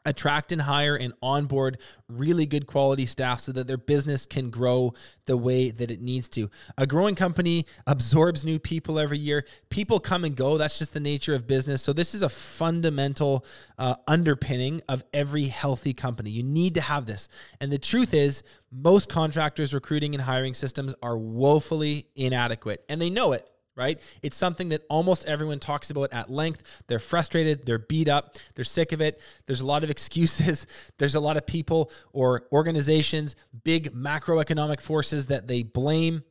attract 0.04 0.52
and 0.52 0.62
hire 0.62 0.96
and 0.96 1.12
onboard 1.22 1.78
really 2.08 2.46
good 2.46 2.66
quality 2.66 3.06
staff 3.06 3.40
so 3.40 3.52
that 3.52 3.66
their 3.66 3.76
business 3.76 4.26
can 4.26 4.50
grow 4.50 4.92
the 5.26 5.36
way 5.36 5.70
that 5.70 5.90
it 5.90 6.00
needs 6.00 6.28
to. 6.28 6.50
A 6.76 6.86
growing 6.86 7.14
company 7.14 7.66
absorbs 7.86 8.44
new 8.44 8.58
people 8.58 8.98
every 8.98 9.18
year. 9.18 9.44
People 9.70 10.00
come 10.00 10.24
and 10.24 10.36
go. 10.36 10.58
That's 10.58 10.78
just 10.78 10.92
the 10.92 11.00
nature 11.00 11.34
of 11.34 11.46
business. 11.46 11.82
So, 11.82 11.92
this 11.92 12.14
is 12.14 12.22
a 12.22 12.28
fundamental 12.28 13.44
uh, 13.78 13.94
underpinning 14.06 14.82
of 14.88 15.04
every 15.12 15.46
healthy 15.46 15.94
company. 15.94 16.30
You 16.30 16.42
need 16.42 16.74
to 16.74 16.80
have 16.80 17.06
this. 17.06 17.28
And 17.60 17.72
the 17.72 17.78
truth 17.78 18.12
is, 18.12 18.42
most 18.70 19.08
contractors' 19.08 19.72
recruiting 19.72 20.14
and 20.14 20.22
hiring 20.22 20.54
systems 20.54 20.94
are 21.02 21.16
woefully 21.16 22.08
inadequate, 22.14 22.84
and 22.88 23.00
they 23.00 23.10
know 23.10 23.32
it 23.32 23.48
right? 23.76 24.00
It's 24.22 24.36
something 24.36 24.68
that 24.68 24.82
almost 24.88 25.24
everyone 25.26 25.58
talks 25.58 25.90
about 25.90 26.12
at 26.12 26.30
length. 26.30 26.84
They're 26.86 26.98
frustrated, 26.98 27.66
they're 27.66 27.78
beat 27.78 28.08
up, 28.08 28.36
they're 28.54 28.64
sick 28.64 28.92
of 28.92 29.00
it. 29.00 29.20
There's 29.46 29.60
a 29.60 29.66
lot 29.66 29.84
of 29.84 29.90
excuses. 29.94 30.66
There's 30.98 31.14
a 31.14 31.20
lot 31.20 31.36
of 31.36 31.46
people 31.46 31.90
or 32.12 32.46
organizations, 32.52 33.36
big 33.64 33.92
macroeconomic 33.92 34.80
forces 34.80 35.26
that 35.26 35.48
they 35.48 35.62
blame. 35.62 36.22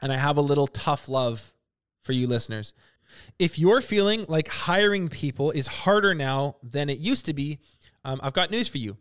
And 0.00 0.12
I 0.12 0.18
have 0.18 0.36
a 0.36 0.42
little 0.42 0.66
tough 0.66 1.08
love 1.08 1.54
for 2.02 2.12
you 2.12 2.26
listeners. 2.26 2.74
If 3.38 3.58
you're 3.58 3.80
feeling 3.80 4.24
like 4.28 4.48
hiring 4.48 5.08
people 5.08 5.50
is 5.50 5.66
harder 5.66 6.14
now 6.14 6.56
than 6.62 6.90
it 6.90 6.98
used 6.98 7.26
to 7.26 7.34
be, 7.34 7.58
um, 8.04 8.20
I've 8.22 8.32
got 8.32 8.50
news 8.50 8.68
for 8.68 8.78
you. 8.78 8.96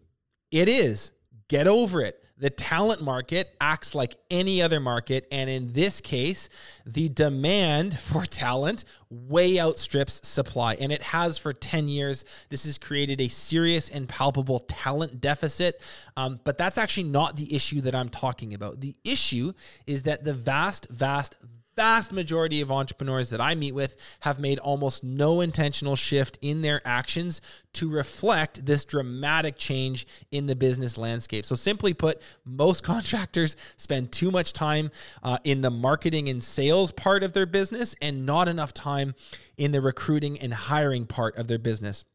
It 0.52 0.70
is. 0.70 1.12
Get 1.48 1.68
over 1.68 2.02
it. 2.02 2.24
The 2.38 2.50
talent 2.50 3.02
market 3.02 3.56
acts 3.62 3.96
like 3.96 4.18
any 4.30 4.62
other 4.62 4.80
market. 4.80 5.28
And 5.32 5.50
in 5.50 5.74
this 5.74 6.02
case, 6.02 6.50
the 6.86 7.10
demand 7.10 8.00
for 8.00 8.26
talent 8.26 8.84
way 9.10 9.60
outstrips 9.60 10.28
supply. 10.28 10.76
And 10.76 10.92
it 10.92 11.02
has 11.02 11.38
for 11.38 11.54
10 11.54 11.88
years. 11.88 12.26
This 12.50 12.66
has 12.66 12.78
created 12.78 13.22
a 13.22 13.28
serious 13.28 13.90
and 13.90 14.10
palpable 14.10 14.60
talent 14.60 15.22
deficit. 15.22 15.82
Um, 16.18 16.40
but 16.44 16.58
that's 16.58 16.78
actually 16.78 17.04
not 17.04 17.36
the 17.38 17.56
issue 17.56 17.82
that 17.82 17.96
I'm 17.96 18.10
talking 18.10 18.54
about. 18.54 18.82
The 18.82 18.96
issue 19.04 19.54
is 19.88 20.04
that 20.04 20.24
the 20.26 20.34
vast, 20.34 20.88
vast, 20.90 21.36
vast 21.76 22.12
majority 22.12 22.62
of 22.62 22.72
entrepreneurs 22.72 23.30
that 23.30 23.42
I 23.42 23.56
meet 23.56 23.74
with 23.74 23.98
have 24.22 24.40
made 24.40 24.60
almost 24.60 25.04
no 25.04 25.42
intentional 25.42 25.96
shift 25.96 26.38
in 26.42 26.62
their 26.62 26.82
actions 26.86 27.42
to 27.74 27.90
reflect 27.90 28.66
this 28.66 28.86
dramatic 28.86 29.58
change 29.58 30.08
in 30.32 30.48
the 30.48 30.56
business 30.56 30.98
landscape. 30.98 31.46
So, 31.46 31.56
simply 31.56 31.94
put, 31.94 32.22
most 32.46 32.84
contractors 32.86 33.56
spend 33.78 34.12
too 34.12 34.32
much 34.32 34.54
time 34.54 34.92
uh, 35.24 35.38
in 35.44 35.62
the 35.62 35.72
marketing 35.72 36.30
and 36.30 36.44
sales 36.44 36.92
part 36.92 37.24
of 37.24 37.34
their 37.34 37.46
business 37.46 37.96
and 38.02 38.26
not 38.26 38.48
enough 38.48 38.74
time 38.74 39.14
in 39.58 39.72
the 39.72 39.82
recruiting 39.82 40.40
and 40.40 40.54
hiring 40.54 41.06
part 41.06 41.36
of 41.38 41.48
their 41.48 41.60
business. 41.60 42.06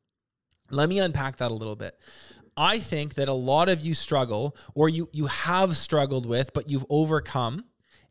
Let 0.70 0.88
me 0.88 0.98
unpack 1.00 1.36
that 1.38 1.50
a 1.50 1.54
little 1.54 1.76
bit. 1.76 1.98
I 2.56 2.78
think 2.78 3.14
that 3.14 3.28
a 3.28 3.32
lot 3.32 3.68
of 3.68 3.80
you 3.80 3.94
struggle 3.94 4.56
or 4.74 4.88
you 4.88 5.08
you 5.12 5.26
have 5.26 5.76
struggled 5.76 6.26
with 6.26 6.52
but 6.52 6.68
you've 6.68 6.84
overcome 6.90 7.64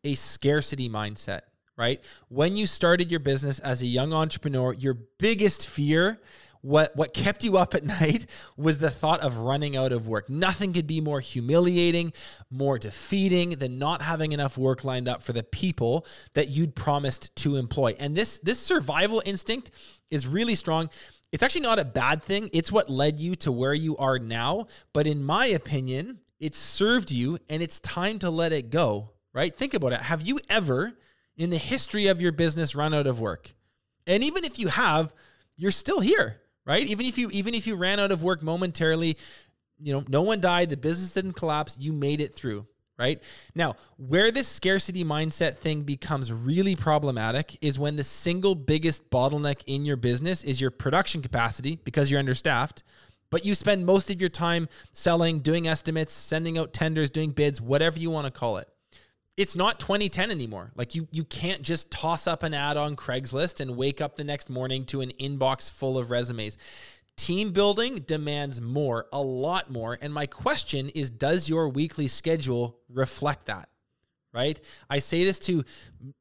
a 0.03 0.15
scarcity 0.15 0.89
mindset, 0.89 1.41
right? 1.77 2.03
When 2.27 2.55
you 2.55 2.67
started 2.67 3.11
your 3.11 3.19
business 3.19 3.59
as 3.59 3.81
a 3.81 3.87
young 3.87 4.13
entrepreneur, 4.13 4.73
your 4.73 4.95
biggest 5.17 5.67
fear 5.67 6.19
what 6.61 6.95
what 6.95 7.13
kept 7.13 7.43
you 7.43 7.57
up 7.57 7.73
at 7.73 7.83
night 8.01 8.25
was 8.57 8.79
the 8.79 8.89
thought 8.89 9.21
of 9.21 9.37
running 9.37 9.75
out 9.77 9.91
of 9.91 10.07
work. 10.07 10.29
Nothing 10.29 10.73
could 10.73 10.87
be 10.87 11.01
more 11.01 11.19
humiliating, 11.19 12.13
more 12.49 12.77
defeating 12.77 13.51
than 13.51 13.79
not 13.79 14.01
having 14.01 14.31
enough 14.31 14.57
work 14.57 14.83
lined 14.83 15.07
up 15.07 15.21
for 15.21 15.33
the 15.33 15.43
people 15.43 16.05
that 16.33 16.49
you'd 16.49 16.75
promised 16.75 17.35
to 17.37 17.55
employ. 17.55 17.95
And 17.99 18.15
this 18.15 18.39
this 18.39 18.59
survival 18.59 19.21
instinct 19.25 19.71
is 20.09 20.27
really 20.27 20.55
strong. 20.55 20.89
It's 21.31 21.43
actually 21.43 21.61
not 21.61 21.77
a 21.77 21.85
bad 21.85 22.23
thing. 22.23 22.49
It's 22.53 22.71
what 22.71 22.89
led 22.89 23.19
you 23.19 23.35
to 23.35 23.51
where 23.51 23.73
you 23.73 23.95
are 23.97 24.17
now, 24.17 24.65
but 24.93 25.05
in 25.05 25.23
my 25.23 25.45
opinion, 25.45 26.19
it 26.39 26.55
served 26.55 27.11
you 27.11 27.37
and 27.47 27.61
it's 27.61 27.79
time 27.79 28.17
to 28.19 28.29
let 28.29 28.51
it 28.51 28.71
go 28.71 29.11
right? 29.33 29.55
Think 29.55 29.73
about 29.73 29.93
it. 29.93 30.01
Have 30.01 30.21
you 30.21 30.39
ever 30.49 30.93
in 31.37 31.49
the 31.49 31.57
history 31.57 32.07
of 32.07 32.21
your 32.21 32.31
business 32.31 32.75
run 32.75 32.93
out 32.93 33.07
of 33.07 33.19
work? 33.19 33.53
And 34.07 34.23
even 34.23 34.43
if 34.43 34.59
you 34.59 34.69
have, 34.69 35.13
you're 35.55 35.71
still 35.71 35.99
here, 35.99 36.41
right? 36.65 36.85
Even 36.85 37.05
if 37.05 37.17
you 37.17 37.29
even 37.31 37.53
if 37.53 37.67
you 37.67 37.75
ran 37.75 37.99
out 37.99 38.11
of 38.11 38.23
work 38.23 38.41
momentarily, 38.41 39.17
you 39.79 39.93
know, 39.93 40.03
no 40.07 40.21
one 40.21 40.41
died, 40.41 40.69
the 40.69 40.77
business 40.77 41.11
didn't 41.11 41.33
collapse, 41.33 41.77
you 41.79 41.93
made 41.93 42.21
it 42.21 42.35
through, 42.35 42.65
right? 42.97 43.21
Now, 43.55 43.75
where 43.97 44.31
this 44.31 44.47
scarcity 44.47 45.03
mindset 45.03 45.57
thing 45.57 45.83
becomes 45.83 46.33
really 46.33 46.75
problematic 46.75 47.57
is 47.61 47.77
when 47.77 47.95
the 47.95 48.03
single 48.03 48.55
biggest 48.55 49.09
bottleneck 49.09 49.63
in 49.67 49.85
your 49.85 49.97
business 49.97 50.43
is 50.43 50.59
your 50.59 50.71
production 50.71 51.21
capacity 51.21 51.79
because 51.83 52.09
you're 52.09 52.19
understaffed 52.19 52.83
but 53.31 53.45
you 53.45 53.53
spend 53.53 53.85
most 53.85 54.09
of 54.09 54.19
your 54.19 54.27
time 54.27 54.67
selling, 54.91 55.41
doing 55.41 55.67
estimates, 55.67 56.11
sending 56.11 56.57
out 56.57 56.73
tenders, 56.73 57.11
doing 57.11 57.29
bids, 57.29 57.61
whatever 57.61 57.99
you 57.99 58.09
want 58.09 58.25
to 58.25 58.31
call 58.31 58.57
it 58.57 58.67
it's 59.39 59.55
not 59.55 59.79
2010 59.79 60.31
anymore. 60.31 60.73
Like 60.75 60.95
you 60.95 61.07
you 61.11 61.23
can't 61.23 61.61
just 61.61 61.89
toss 61.89 62.27
up 62.27 62.43
an 62.43 62.53
ad 62.53 62.75
on 62.75 62.97
Craigslist 62.97 63.61
and 63.61 63.77
wake 63.77 64.01
up 64.01 64.17
the 64.17 64.25
next 64.25 64.49
morning 64.49 64.83
to 64.87 64.99
an 64.99 65.11
inbox 65.11 65.71
full 65.71 65.97
of 65.97 66.11
resumes. 66.11 66.57
Team 67.15 67.51
building 67.51 67.99
demands 67.99 68.59
more, 68.59 69.07
a 69.13 69.21
lot 69.21 69.71
more. 69.71 69.97
And 70.01 70.13
my 70.13 70.25
question 70.25 70.89
is 70.89 71.09
does 71.09 71.47
your 71.47 71.69
weekly 71.69 72.09
schedule 72.09 72.79
reflect 72.89 73.45
that? 73.45 73.69
Right? 74.33 74.59
I 74.89 74.99
say 74.99 75.23
this 75.23 75.39
to 75.39 75.63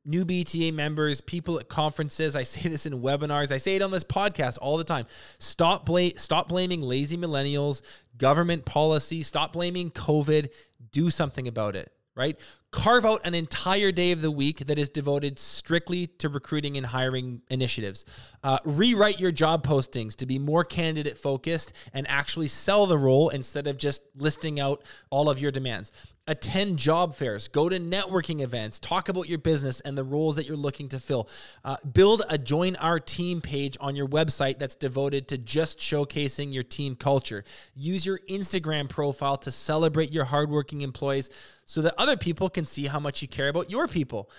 new 0.04 0.24
BTA 0.24 0.72
members, 0.72 1.20
people 1.20 1.58
at 1.58 1.68
conferences, 1.68 2.36
I 2.36 2.44
say 2.44 2.68
this 2.70 2.86
in 2.86 3.02
webinars, 3.02 3.50
I 3.50 3.56
say 3.56 3.74
it 3.74 3.82
on 3.82 3.90
this 3.90 4.04
podcast 4.04 4.58
all 4.62 4.78
the 4.78 4.84
time. 4.84 5.06
Stop 5.40 5.84
bla- 5.84 6.16
stop 6.16 6.48
blaming 6.48 6.82
lazy 6.82 7.16
millennials, 7.16 7.82
government 8.16 8.64
policy, 8.64 9.24
stop 9.24 9.54
blaming 9.54 9.90
COVID, 9.90 10.50
do 10.92 11.10
something 11.10 11.48
about 11.48 11.74
it 11.74 11.92
right? 12.18 12.36
Carve 12.70 13.06
out 13.06 13.20
an 13.24 13.34
entire 13.34 13.90
day 13.90 14.12
of 14.12 14.20
the 14.20 14.30
week 14.30 14.66
that 14.66 14.78
is 14.78 14.90
devoted 14.90 15.38
strictly 15.38 16.06
to 16.06 16.28
recruiting 16.28 16.76
and 16.76 16.84
hiring 16.84 17.40
initiatives. 17.48 18.04
Uh, 18.44 18.58
rewrite 18.64 19.18
your 19.18 19.32
job 19.32 19.66
postings 19.66 20.14
to 20.16 20.26
be 20.26 20.38
more 20.38 20.64
candidate 20.64 21.16
focused 21.16 21.72
and 21.94 22.06
actually 22.08 22.46
sell 22.46 22.86
the 22.86 22.98
role 22.98 23.30
instead 23.30 23.66
of 23.66 23.78
just 23.78 24.02
listing 24.16 24.60
out 24.60 24.84
all 25.10 25.30
of 25.30 25.40
your 25.40 25.50
demands 25.50 25.92
attend 26.28 26.78
job 26.78 27.14
fairs, 27.14 27.48
go 27.48 27.68
to 27.68 27.80
networking 27.80 28.42
events, 28.42 28.78
talk 28.78 29.08
about 29.08 29.28
your 29.28 29.38
business 29.38 29.80
and 29.80 29.96
the 29.96 30.04
roles 30.04 30.36
that 30.36 30.46
you're 30.46 30.56
looking 30.56 30.88
to 30.90 31.00
fill. 31.00 31.28
Uh, 31.64 31.76
build 31.92 32.22
a 32.28 32.36
join 32.36 32.76
our 32.76 33.00
team 33.00 33.40
page 33.40 33.76
on 33.80 33.96
your 33.96 34.06
website 34.06 34.58
that's 34.58 34.74
devoted 34.74 35.26
to 35.26 35.38
just 35.38 35.78
showcasing 35.78 36.52
your 36.52 36.62
team 36.62 36.94
culture. 36.94 37.42
Use 37.74 38.04
your 38.04 38.20
Instagram 38.28 38.88
profile 38.88 39.38
to 39.38 39.50
celebrate 39.50 40.12
your 40.12 40.26
hardworking 40.26 40.82
employees 40.82 41.30
so 41.64 41.80
that 41.82 41.94
other 41.98 42.16
people 42.16 42.48
can 42.58 42.66
see 42.66 42.86
how 42.86 42.98
much 42.98 43.22
you 43.22 43.28
care 43.28 43.48
about 43.48 43.70
your 43.70 43.86
people. 43.86 44.30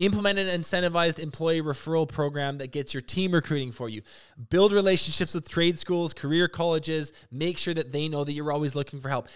Implement 0.00 0.38
an 0.38 0.48
incentivized 0.60 1.20
employee 1.20 1.62
referral 1.62 2.08
program 2.08 2.58
that 2.58 2.72
gets 2.72 2.92
your 2.92 3.00
team 3.00 3.32
recruiting 3.32 3.72
for 3.72 3.88
you. 3.88 4.02
Build 4.50 4.72
relationships 4.72 5.34
with 5.34 5.48
trade 5.48 5.78
schools, 5.78 6.12
career 6.12 6.48
colleges. 6.48 7.12
Make 7.30 7.56
sure 7.56 7.74
that 7.74 7.92
they 7.92 8.08
know 8.08 8.24
that 8.24 8.32
you're 8.32 8.52
always 8.52 8.74
looking 8.74 9.00
for 9.00 9.08
help. 9.08 9.28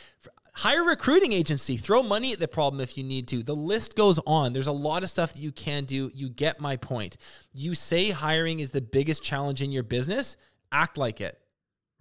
Hire 0.55 0.83
a 0.83 0.87
recruiting 0.87 1.33
agency. 1.33 1.77
Throw 1.77 2.03
money 2.03 2.33
at 2.33 2.41
the 2.41 2.49
problem 2.49 2.81
if 2.81 2.97
you 2.97 3.05
need 3.05 3.27
to. 3.29 3.43
The 3.43 3.57
list 3.57 3.97
goes 3.97 4.19
on. 4.27 4.53
There's 4.53 4.67
a 4.67 4.73
lot 4.73 5.03
of 5.03 5.11
stuff 5.11 5.35
that 5.35 5.41
you 5.41 5.53
can 5.53 5.85
do. 5.85 6.11
You 6.15 6.29
get 6.29 6.61
my 6.61 6.77
point. 6.77 7.17
You 7.55 7.75
say 7.75 8.11
hiring 8.11 8.61
is 8.61 8.71
the 8.71 8.81
biggest 8.81 9.23
challenge 9.23 9.63
in 9.63 9.73
your 9.73 9.83
business, 9.83 10.37
act 10.71 10.99
like 10.99 11.21
it 11.21 11.42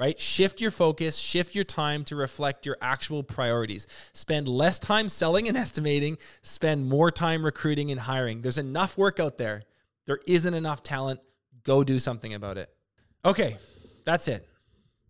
right? 0.02 0.20
Shift 0.20 0.60
your 0.60 0.72
focus, 0.72 1.16
shift 1.16 1.54
your 1.54 1.64
time 1.64 2.04
to 2.06 2.16
reflect 2.16 2.66
your 2.66 2.76
actual 2.82 3.22
priorities. 3.22 3.86
Spend 4.14 4.48
less 4.48 4.80
time 4.80 5.08
selling 5.08 5.48
and 5.48 5.56
estimating, 5.66 6.18
spend 6.42 6.90
more 6.90 7.12
time 7.12 7.46
recruiting 7.46 7.92
and 7.92 8.00
hiring. 8.00 8.42
There's 8.42 8.58
enough 8.58 8.98
work 8.98 9.20
out 9.20 9.38
there. 9.38 9.62
There 10.08 10.20
isn't 10.26 10.56
enough 10.56 10.82
talent. 10.82 11.20
Go 11.64 11.84
do 11.84 12.00
something 12.00 12.34
about 12.34 12.58
it. 12.58 12.74
Okay, 13.24 13.58
that's 14.04 14.28
it. 14.28 14.48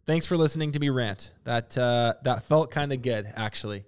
Thanks 0.05 0.27
for 0.27 0.35
listening 0.35 0.73
to 0.73 0.79
me 0.81 0.89
rant. 0.89 1.31
That 1.45 1.77
uh, 1.77 2.15
that 2.23 2.43
felt 2.43 2.69
kind 2.69 2.91
of 2.91 3.01
good, 3.01 3.31
actually. 3.37 3.85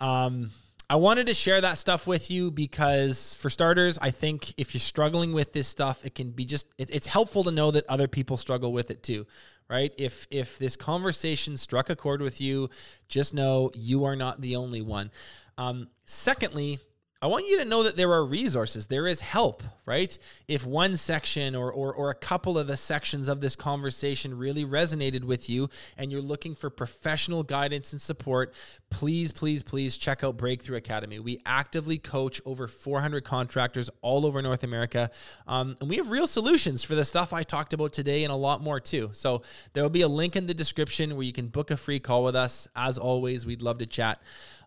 Um, 0.00 0.50
I 0.88 0.96
wanted 0.96 1.26
to 1.26 1.34
share 1.34 1.60
that 1.62 1.78
stuff 1.78 2.06
with 2.06 2.30
you 2.30 2.50
because, 2.50 3.34
for 3.36 3.50
starters, 3.50 3.98
I 4.00 4.10
think 4.10 4.54
if 4.56 4.72
you're 4.72 4.80
struggling 4.80 5.32
with 5.32 5.52
this 5.52 5.66
stuff, 5.66 6.04
it 6.04 6.14
can 6.14 6.30
be 6.30 6.44
just 6.44 6.66
it, 6.78 6.90
it's 6.90 7.06
helpful 7.06 7.42
to 7.44 7.50
know 7.50 7.70
that 7.70 7.84
other 7.88 8.06
people 8.06 8.36
struggle 8.36 8.72
with 8.72 8.90
it 8.90 9.02
too, 9.02 9.26
right? 9.68 9.92
If 9.98 10.26
if 10.30 10.58
this 10.58 10.76
conversation 10.76 11.56
struck 11.56 11.90
a 11.90 11.96
chord 11.96 12.20
with 12.20 12.40
you, 12.40 12.70
just 13.08 13.34
know 13.34 13.70
you 13.74 14.04
are 14.04 14.16
not 14.16 14.40
the 14.40 14.56
only 14.56 14.82
one. 14.82 15.10
Um, 15.58 15.88
secondly, 16.04 16.78
I 17.22 17.28
want 17.28 17.48
you 17.48 17.56
to 17.58 17.64
know 17.64 17.82
that 17.82 17.96
there 17.96 18.12
are 18.12 18.22
resources. 18.22 18.88
There 18.88 19.06
is 19.06 19.22
help, 19.22 19.62
right? 19.86 20.16
If 20.48 20.66
one 20.66 20.96
section 20.96 21.54
or, 21.54 21.72
or, 21.72 21.94
or 21.94 22.10
a 22.10 22.14
couple 22.14 22.58
of 22.58 22.66
the 22.66 22.76
sections 22.76 23.26
of 23.26 23.40
this 23.40 23.56
conversation 23.56 24.36
really 24.36 24.66
resonated 24.66 25.24
with 25.24 25.48
you 25.48 25.70
and 25.96 26.12
you're 26.12 26.20
looking 26.20 26.54
for 26.54 26.68
professional 26.68 27.42
guidance 27.42 27.94
and 27.94 28.02
support, 28.02 28.52
please, 28.90 29.32
please, 29.32 29.62
please 29.62 29.96
check 29.96 30.22
out 30.22 30.36
Breakthrough 30.36 30.76
Academy. 30.76 31.18
We 31.18 31.40
actively 31.46 31.96
coach 31.96 32.42
over 32.44 32.68
400 32.68 33.24
contractors 33.24 33.88
all 34.02 34.26
over 34.26 34.42
North 34.42 34.62
America. 34.62 35.10
Um, 35.46 35.74
and 35.80 35.88
we 35.88 35.96
have 35.96 36.10
real 36.10 36.26
solutions 36.26 36.84
for 36.84 36.94
the 36.94 37.04
stuff 37.04 37.32
I 37.32 37.44
talked 37.44 37.72
about 37.72 37.94
today 37.94 38.24
and 38.24 38.32
a 38.32 38.36
lot 38.36 38.62
more 38.62 38.78
too. 38.78 39.08
So 39.12 39.40
there 39.72 39.82
will 39.82 39.88
be 39.88 40.02
a 40.02 40.08
link 40.08 40.36
in 40.36 40.46
the 40.46 40.54
description 40.54 41.16
where 41.16 41.24
you 41.24 41.32
can 41.32 41.48
book 41.48 41.70
a 41.70 41.78
free 41.78 41.98
call 41.98 42.24
with 42.24 42.36
us. 42.36 42.68
As 42.76 42.98
always, 42.98 43.46
we'd 43.46 43.62
love 43.62 43.78
to 43.78 43.86
chat. 43.86 44.20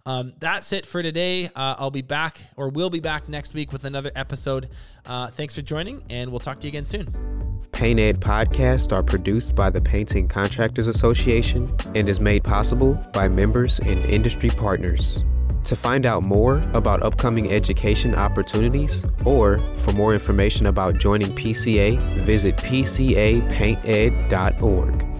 Um, 0.09 0.33
that's 0.39 0.73
it 0.73 0.87
for 0.87 1.03
today. 1.03 1.45
Uh, 1.55 1.75
I'll 1.77 1.91
be 1.91 2.01
back, 2.01 2.41
or 2.57 2.69
we'll 2.69 2.89
be 2.89 2.99
back 2.99 3.29
next 3.29 3.53
week 3.53 3.71
with 3.71 3.85
another 3.85 4.11
episode. 4.15 4.69
Uh, 5.05 5.27
thanks 5.27 5.53
for 5.53 5.61
joining, 5.61 6.01
and 6.09 6.31
we'll 6.31 6.39
talk 6.39 6.59
to 6.61 6.67
you 6.67 6.71
again 6.71 6.85
soon. 6.85 7.13
Paint 7.73 7.99
Ed 7.99 8.19
podcasts 8.19 8.91
are 8.91 9.03
produced 9.03 9.53
by 9.53 9.69
the 9.69 9.79
Painting 9.79 10.27
Contractors 10.27 10.87
Association 10.87 11.71
and 11.93 12.09
is 12.09 12.19
made 12.19 12.43
possible 12.43 12.95
by 13.13 13.27
members 13.27 13.77
and 13.81 14.03
industry 14.05 14.49
partners. 14.49 15.23
To 15.65 15.75
find 15.75 16.07
out 16.07 16.23
more 16.23 16.67
about 16.73 17.03
upcoming 17.03 17.51
education 17.51 18.15
opportunities 18.15 19.05
or 19.25 19.59
for 19.77 19.91
more 19.91 20.15
information 20.15 20.65
about 20.65 20.97
joining 20.97 21.35
PCA, 21.35 21.99
visit 22.21 22.57
pcapainted.org. 22.57 25.18